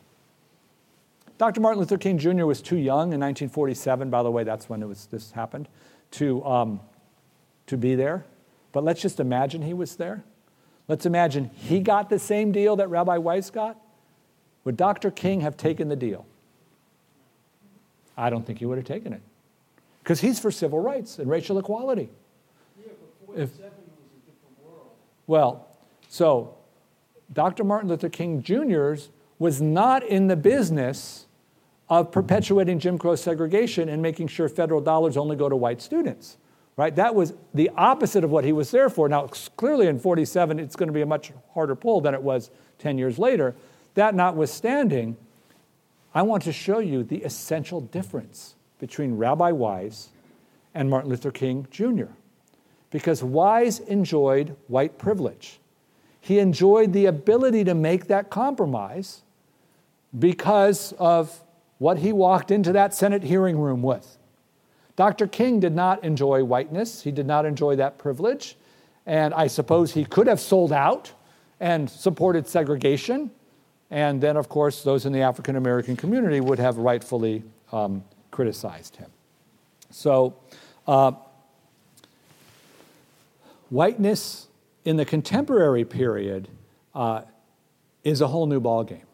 [1.38, 1.60] Dr.
[1.60, 2.44] Martin Luther King Jr.
[2.44, 5.68] was too young in 1947, by the way, that's when it was, this happened,
[6.10, 6.80] to, um,
[7.68, 8.24] to be there.
[8.72, 10.24] But let's just imagine he was there.
[10.88, 13.78] Let's imagine he got the same deal that Rabbi Wise got.
[14.64, 15.12] would Dr.
[15.12, 16.26] King have taken the deal?
[18.16, 19.22] I don't think he would have taken it.
[20.02, 22.08] Because he's for civil rights and racial equality.
[22.80, 24.90] Yeah, but forty-seven was a different world.
[25.28, 25.68] Well,
[26.08, 26.56] so
[27.32, 27.62] Dr.
[27.62, 31.26] Martin Luther King Jr.'s was not in the business
[31.90, 36.36] of perpetuating Jim Crow segregation and making sure federal dollars only go to white students.
[36.76, 36.94] Right?
[36.94, 39.08] That was the opposite of what he was there for.
[39.08, 42.50] Now, clearly in 47, it's going to be a much harder pull than it was
[42.78, 43.56] 10 years later.
[43.94, 45.16] That notwithstanding,
[46.14, 50.10] I want to show you the essential difference between Rabbi Wise
[50.72, 52.12] and Martin Luther King Jr.
[52.90, 55.58] Because Wise enjoyed white privilege.
[56.20, 59.22] He enjoyed the ability to make that compromise
[60.16, 61.42] because of
[61.78, 64.18] what he walked into that Senate hearing room with.
[64.96, 65.28] Dr.
[65.28, 68.56] King did not enjoy whiteness, he did not enjoy that privilege,
[69.06, 71.12] and I suppose he could have sold out
[71.60, 73.30] and supported segregation.
[73.90, 78.96] And then, of course, those in the African American community would have rightfully um, criticized
[78.96, 79.10] him.
[79.90, 80.36] So,
[80.86, 81.12] uh,
[83.70, 84.48] whiteness
[84.84, 86.48] in the contemporary period
[86.94, 87.22] uh,
[88.04, 89.07] is a whole new ballgame.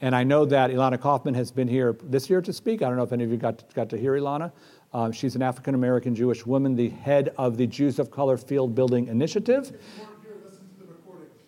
[0.00, 2.82] And I know that Ilana Kaufman has been here this year to speak.
[2.82, 4.52] I don't know if any of you got to, got to hear Ilana.
[4.92, 8.74] Um, she's an African American Jewish woman, the head of the Jews of Color Field
[8.74, 9.72] Building Initiative.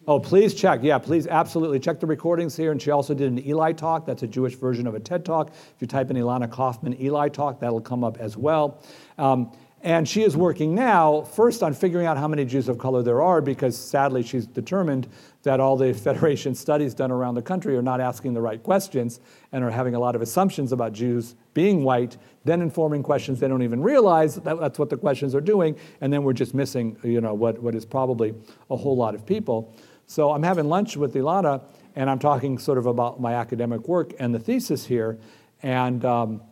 [0.09, 0.81] Oh, please check.
[0.83, 2.73] Yeah, please absolutely check the recordings here.
[2.73, 4.07] And she also did an Eli talk.
[4.07, 5.51] That's a Jewish version of a TED talk.
[5.51, 8.83] If you type in Ilana Kaufman Eli talk, that'll come up as well.
[9.19, 13.03] Um, and she is working now, first on figuring out how many Jews of color
[13.03, 15.09] there are, because sadly she's determined
[15.43, 19.20] that all the Federation studies done around the country are not asking the right questions
[19.53, 23.49] and are having a lot of assumptions about Jews being white, then informing questions they
[23.49, 26.97] don't even realize that that's what the questions are doing, and then we're just missing
[27.03, 28.34] you know, what, what is probably
[28.70, 29.74] a whole lot of people.
[30.07, 31.62] So I'm having lunch with Ilana,
[31.95, 35.18] and I'm talking sort of about my academic work and the thesis here.
[35.62, 36.43] And um,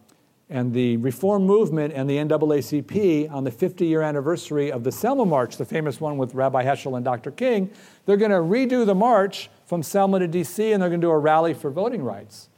[0.51, 5.27] and the Reform Movement and the NAACP on the 50 year anniversary of the Selma
[5.27, 7.31] March, the famous one with Rabbi Heschel and Dr.
[7.31, 7.71] King,
[8.07, 11.11] they're going to redo the march from Selma to DC and they're going to do
[11.11, 12.49] a rally for voting rights.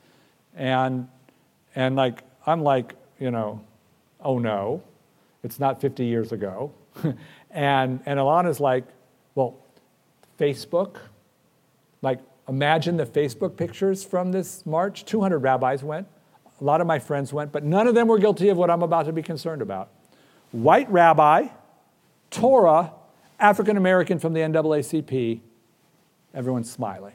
[0.54, 1.08] And,
[1.74, 3.60] and like, I'm like, you know,
[4.20, 4.82] oh no,
[5.42, 6.72] it's not 50 years ago.
[7.50, 8.84] and, and Ilana's like,
[9.34, 9.56] well,
[10.38, 10.96] Facebook,
[12.02, 15.04] like, imagine the Facebook pictures from this march.
[15.04, 16.06] 200 rabbis went.
[16.60, 18.82] A lot of my friends went, but none of them were guilty of what I'm
[18.82, 19.88] about to be concerned about.
[20.52, 21.48] White rabbi,
[22.30, 22.92] Torah,
[23.38, 25.40] African American from the NAACP,
[26.34, 27.14] everyone's smiling.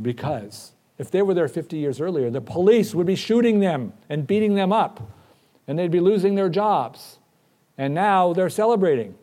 [0.00, 4.26] Because if they were there 50 years earlier, the police would be shooting them and
[4.26, 5.00] beating them up,
[5.66, 7.18] and they'd be losing their jobs.
[7.76, 9.14] And now they're celebrating.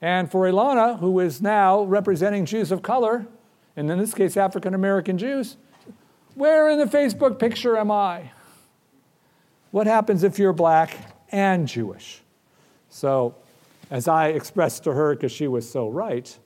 [0.00, 3.26] And for Ilana, who is now representing Jews of color,
[3.76, 5.56] and in this case, African American Jews,
[6.34, 8.30] where in the Facebook picture am I?
[9.70, 10.96] What happens if you're black
[11.30, 12.22] and Jewish?
[12.88, 13.34] So,
[13.90, 16.36] as I expressed to her, because she was so right,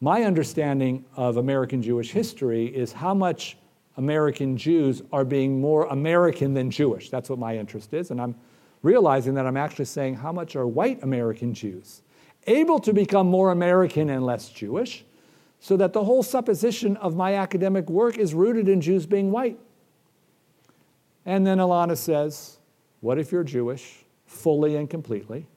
[0.00, 3.56] my understanding of American Jewish history is how much
[3.96, 7.08] American Jews are being more American than Jewish.
[7.08, 8.10] That's what my interest is.
[8.10, 8.34] And I'm
[8.82, 12.02] realizing that I'm actually saying how much are white American Jews
[12.46, 15.04] able to become more American and less Jewish,
[15.66, 19.58] so that the whole supposition of my academic work is rooted in Jews being white.
[21.24, 22.58] And then Ilana says,
[23.00, 25.48] What if you're Jewish fully and completely?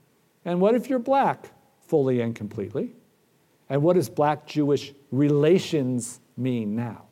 [0.46, 1.52] And what if you're black
[1.86, 2.96] fully and completely?
[3.70, 7.04] And what does black Jewish relations mean now?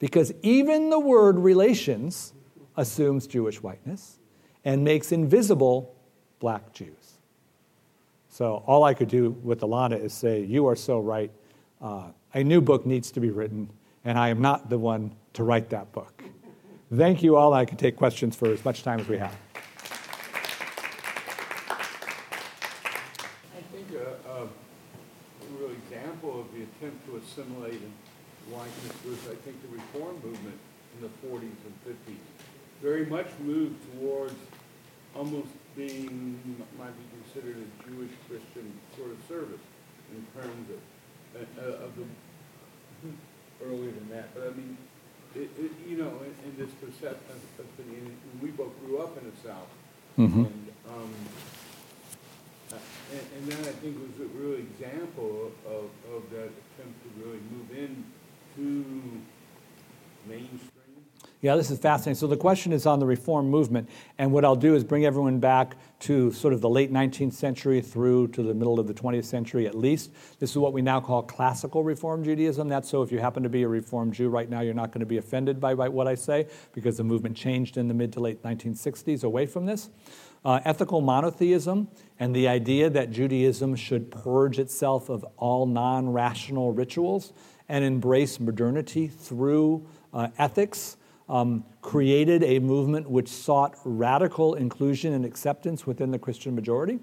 [0.00, 2.32] Because even the word relations
[2.76, 4.18] assumes Jewish whiteness
[4.64, 5.94] and makes invisible
[6.40, 7.12] black Jews.
[8.28, 11.30] So all I could do with Ilana is say, You are so right.
[11.84, 13.68] Uh, a new book needs to be written,
[14.06, 16.24] and I am not the one to write that book.
[16.90, 17.52] Thank you all.
[17.52, 19.36] I can take questions for as much time as we have.
[23.52, 24.48] I think a, a
[25.58, 27.92] real example of the attempt to assimilate and
[28.48, 30.58] whiteness was, I think, the reform movement
[30.96, 32.16] in the 40s and 50s.
[32.80, 34.40] Very much moved towards
[35.14, 36.40] almost being,
[36.78, 39.60] might be considered a Jewish Christian sort of service
[40.12, 40.78] in terms of,
[41.40, 42.04] uh, of the,
[43.64, 44.76] earlier than that, but I mean,
[45.34, 49.30] it, it, you know, in, in this perception, of, and we both grew up in
[49.30, 49.68] the South,
[50.18, 50.46] Mhm.
[50.46, 51.10] and, um,
[52.72, 52.76] uh,
[53.12, 57.40] and, and that I think was a real example of, of that attempt to really
[57.50, 58.04] move in
[58.56, 58.84] to
[60.28, 60.73] mainstream.
[61.44, 62.14] Yeah, this is fascinating.
[62.18, 65.40] So the question is on the reform movement, and what I'll do is bring everyone
[65.40, 69.26] back to sort of the late 19th century through to the middle of the 20th
[69.26, 70.10] century at least.
[70.38, 72.70] This is what we now call classical Reform Judaism.
[72.70, 75.00] That's so if you happen to be a Reform Jew right now, you're not going
[75.00, 78.20] to be offended by, what I say because the movement changed in the mid to
[78.20, 79.90] late 1960s away from this.
[80.46, 81.88] Uh, ethical monotheism
[82.18, 87.34] and the idea that Judaism should purge itself of all non rational rituals
[87.68, 90.96] and embrace modernity through uh, ethics
[91.28, 97.00] um, created a movement which sought radical inclusion and acceptance within the Christian majority.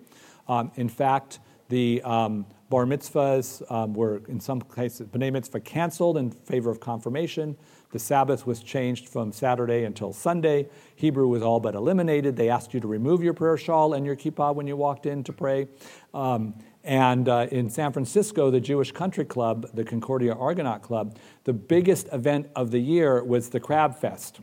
[0.48, 6.18] Um, in fact, the um, bar mitzvahs um, were, in some cases, b'nai mitzvah canceled
[6.18, 7.56] in favor of confirmation.
[7.92, 10.70] The Sabbath was changed from Saturday until Sunday.
[10.96, 12.36] Hebrew was all but eliminated.
[12.36, 15.24] They asked you to remove your prayer shawl and your kippah when you walked in
[15.26, 15.68] to pray.
[16.14, 21.54] Um, and uh, in San Francisco, the Jewish Country Club, the Concordia Argonaut Club, the
[21.54, 24.40] biggest event of the year was the Crab Fest.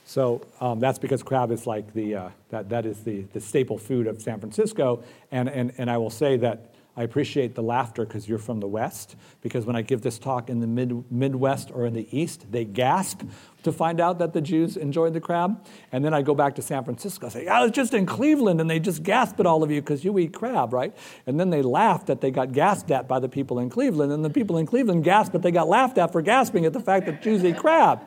[0.04, 3.78] so um, that's because crab is like the, uh, that, that is the, the staple
[3.78, 5.02] food of San Francisco.
[5.32, 8.68] And, and, and I will say that I appreciate the laughter because you're from the
[8.68, 9.16] West.
[9.40, 12.66] Because when I give this talk in the mid, Midwest or in the East, they
[12.66, 13.22] gasp
[13.62, 15.64] to find out that the Jews enjoyed the crab.
[15.90, 18.60] And then I go back to San Francisco and say, I was just in Cleveland,
[18.60, 20.94] and they just gasp at all of you because you eat crab, right?
[21.26, 24.12] And then they laugh that they got gasped at by the people in Cleveland.
[24.12, 26.80] And the people in Cleveland gasped that they got laughed at for gasping at the
[26.80, 28.00] fact that Jews eat crab.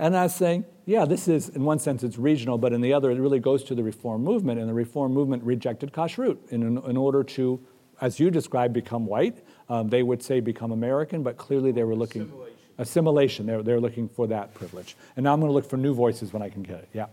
[0.00, 2.92] And I was saying, yeah, this is, in one sense, it's regional, but in the
[2.92, 4.58] other, it really goes to the reform movement.
[4.58, 7.60] And the reform movement rejected kashrut in, in order to
[8.00, 9.44] as you described, become white.
[9.68, 12.56] Um, they would say become American, but clearly they were looking assimilation.
[12.78, 13.46] assimilation.
[13.46, 14.96] They're, they're looking for that privilege.
[15.16, 16.88] And now I'm going to look for new voices when I can get it.
[16.92, 17.06] Yeah.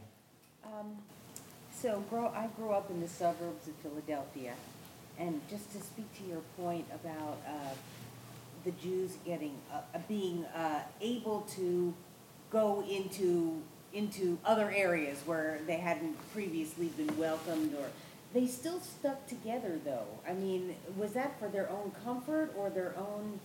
[0.65, 0.97] Um,
[1.71, 4.53] so grow, I grew up in the suburbs of Philadelphia,
[5.19, 7.51] and just to speak to your point about uh,
[8.63, 11.93] the Jews getting uh, uh being uh, able to
[12.49, 13.61] go into
[13.93, 17.87] into other areas where they hadn't previously been welcomed or
[18.37, 20.05] they still stuck together, though.
[20.27, 23.39] I mean, was that for their own comfort or their own,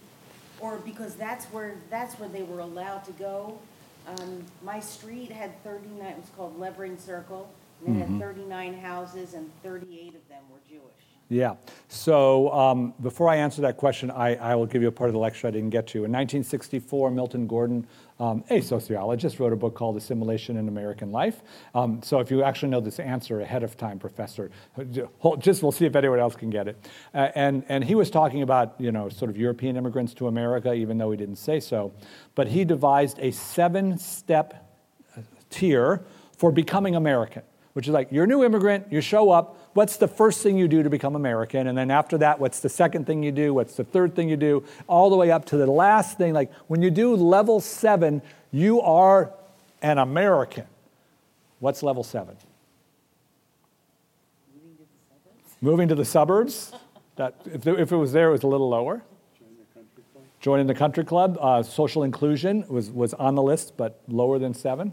[0.61, 3.59] or because that's where that's where they were allowed to go?
[4.07, 6.07] Um, my street had 39.
[6.07, 7.51] It was called Levering Circle,
[7.86, 8.18] and it mm-hmm.
[8.20, 10.82] had 39 houses, and 38 of them were Jewish.
[11.30, 11.55] Yeah.
[11.88, 15.14] So um, before I answer that question, I, I, will give you a part of
[15.14, 15.99] the lecture I didn't get to.
[16.05, 17.86] In 1964, Milton Gordon,
[18.22, 21.42] um, a sociologist, wrote a book called Assimilation in American Life.
[21.74, 24.48] Um, so if you actually know this answer ahead of time, Professor,
[25.38, 26.76] just we'll see if anyone else can get it.
[27.12, 30.72] Uh, and, and he was talking about, you know, sort of European immigrants to America,
[30.72, 31.92] even though he didn't say so.
[32.36, 34.72] But he devised a seven-step
[35.16, 36.04] uh, tier
[36.36, 37.42] for becoming American,
[37.72, 40.68] which is like, you're a new immigrant, you show up, what's the first thing you
[40.68, 41.66] do to become American?
[41.66, 43.54] And then after that, what's the second thing you do?
[43.54, 44.64] What's the third thing you do?
[44.86, 46.32] All the way up to the last thing.
[46.32, 49.32] Like when you do level seven, you are
[49.80, 50.66] an American.
[51.58, 52.36] What's level seven?
[55.60, 56.72] Moving to the suburbs.
[57.16, 59.02] that, if, if, it was there, it was a little lower.
[60.40, 61.38] Joining the country club.
[61.40, 64.92] Uh, social inclusion was, was on the list, but lower than seven.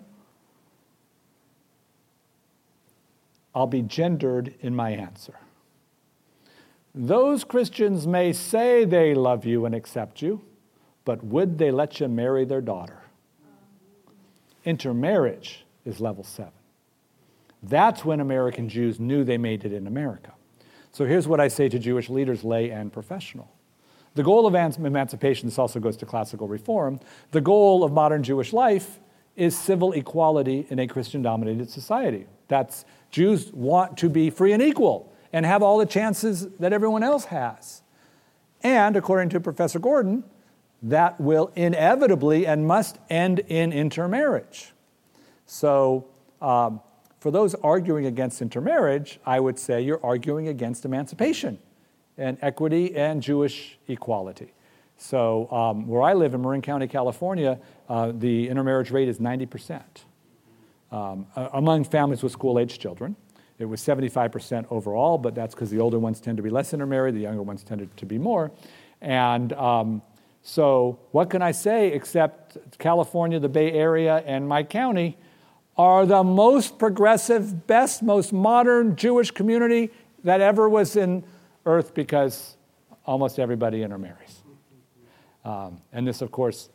[3.59, 5.37] I'll be gendered in my answer.
[6.95, 10.41] Those Christians may say they love you and accept you,
[11.03, 13.01] but would they let you marry their daughter?
[14.63, 16.53] Intermarriage is level seven.
[17.61, 20.31] That's when American Jews knew they made it in America.
[20.93, 23.51] So here's what I say to Jewish leaders, lay and professional.
[24.15, 27.01] The goal of emancipation, this also goes to classical reform,
[27.31, 29.01] the goal of modern Jewish life
[29.35, 32.25] is civil equality in a Christian dominated society.
[32.47, 37.03] That's Jews want to be free and equal and have all the chances that everyone
[37.03, 37.81] else has.
[38.61, 40.23] And according to Professor Gordon,
[40.81, 44.73] that will inevitably and must end in intermarriage.
[45.45, 46.07] So,
[46.41, 46.81] um,
[47.19, 51.59] for those arguing against intermarriage, I would say you're arguing against emancipation
[52.17, 54.53] and equity and Jewish equality.
[54.97, 57.59] So, um, where I live in Marin County, California,
[57.89, 60.05] uh, the intermarriage rate is 90 percent
[60.91, 63.15] um, among families with school age children.
[63.57, 67.13] It was 75% overall, but that's because the older ones tend to be less intermarried,
[67.13, 68.51] the younger ones tended to be more.
[69.01, 70.01] And um,
[70.41, 75.17] so, what can I say except California, the Bay Area, and my county
[75.77, 79.91] are the most progressive, best, most modern Jewish community
[80.23, 81.23] that ever was in
[81.65, 82.55] Earth because
[83.05, 84.41] almost everybody intermarries.
[85.43, 86.69] Um, and this, of course,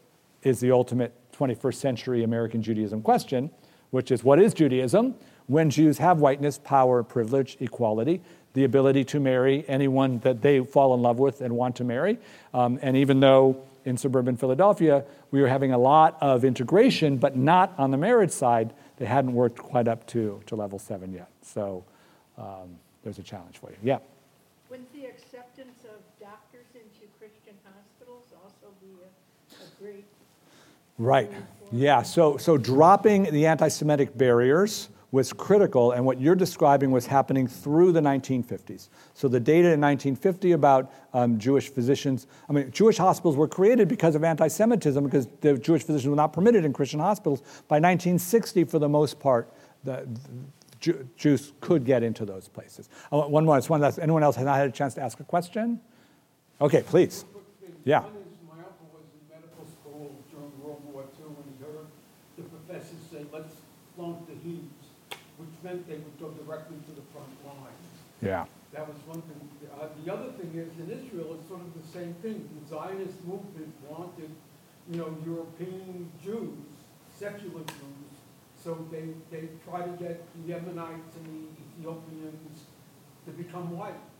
[0.44, 3.50] is the ultimate 21st century American Judaism question
[3.94, 5.14] which is what is Judaism?
[5.46, 8.22] When Jews have whiteness, power, privilege, equality,
[8.54, 12.18] the ability to marry anyone that they fall in love with and want to marry.
[12.52, 17.36] Um, and even though in suburban Philadelphia, we were having a lot of integration, but
[17.36, 18.74] not on the marriage side.
[18.96, 21.28] They hadn't worked quite up to, to level seven yet.
[21.42, 21.84] So
[22.36, 23.76] um, there's a challenge for you.
[23.80, 23.98] Yeah.
[24.70, 30.06] Wouldn't the acceptance of doctors into Christian hospitals also be a, a great
[30.98, 31.30] Right.
[31.72, 32.02] Yeah.
[32.02, 37.46] So, so dropping the anti Semitic barriers was critical, and what you're describing was happening
[37.46, 38.88] through the 1950s.
[39.14, 43.86] So, the data in 1950 about um, Jewish physicians, I mean, Jewish hospitals were created
[43.86, 47.40] because of anti Semitism, because the Jewish physicians were not permitted in Christian hospitals.
[47.68, 49.52] By 1960, for the most part,
[49.84, 50.06] the,
[50.82, 52.88] the Jews could get into those places.
[53.10, 53.60] Oh, one more.
[53.60, 53.98] One last.
[53.98, 55.80] Anyone else has not had a chance to ask a question?
[56.60, 57.24] Okay, please.
[57.84, 58.00] Yeah.
[58.00, 61.86] One is my uncle was in medical school during World War II when he heard
[62.36, 63.54] the professors say, let's
[63.96, 64.86] flunk the Hebrews,
[65.38, 67.80] which meant they would go directly to the front line.
[68.22, 68.44] Yeah.
[68.72, 69.48] That was one thing.
[69.70, 72.48] Uh, the other thing is, in Israel, it's sort of the same thing.
[72.62, 74.30] The Zionist movement wanted,
[74.90, 76.58] you know, European Jews,
[77.16, 78.14] secular Jews,
[78.62, 82.64] so they, they try to get the Yemenites and the Ethiopians
[83.26, 84.13] to become white, so to speak.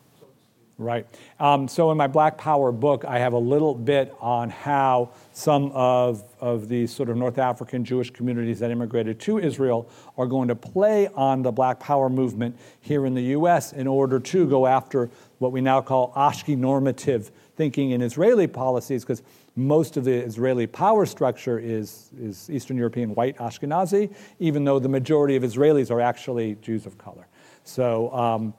[0.76, 1.06] Right.
[1.38, 5.70] Um, so in my Black Power book, I have a little bit on how some
[5.70, 10.48] of, of these sort of North African Jewish communities that immigrated to Israel are going
[10.48, 13.72] to play on the Black Power movement here in the U.S.
[13.72, 19.22] in order to go after what we now call Ashkenormative thinking in Israeli policies, because
[19.54, 24.88] most of the Israeli power structure is, is Eastern European white Ashkenazi, even though the
[24.88, 27.28] majority of Israelis are actually Jews of color.
[27.62, 28.54] So um,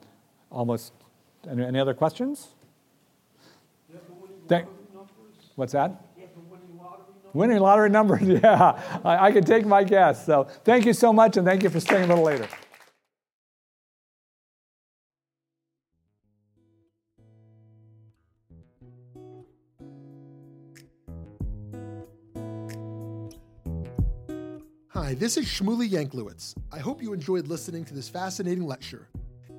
[0.50, 0.94] almost,
[1.48, 2.48] any, any other questions?
[3.90, 4.04] Winning
[4.48, 4.68] Thank-
[5.56, 6.02] What's that?
[7.34, 9.00] Winning lottery numbers, yeah.
[9.04, 10.26] I, I can take my guess.
[10.26, 12.48] So thank you so much, and thank you for staying a little later.
[24.90, 26.56] Hi, this is Shmuly Yanklowitz.
[26.72, 29.08] I hope you enjoyed listening to this fascinating lecture.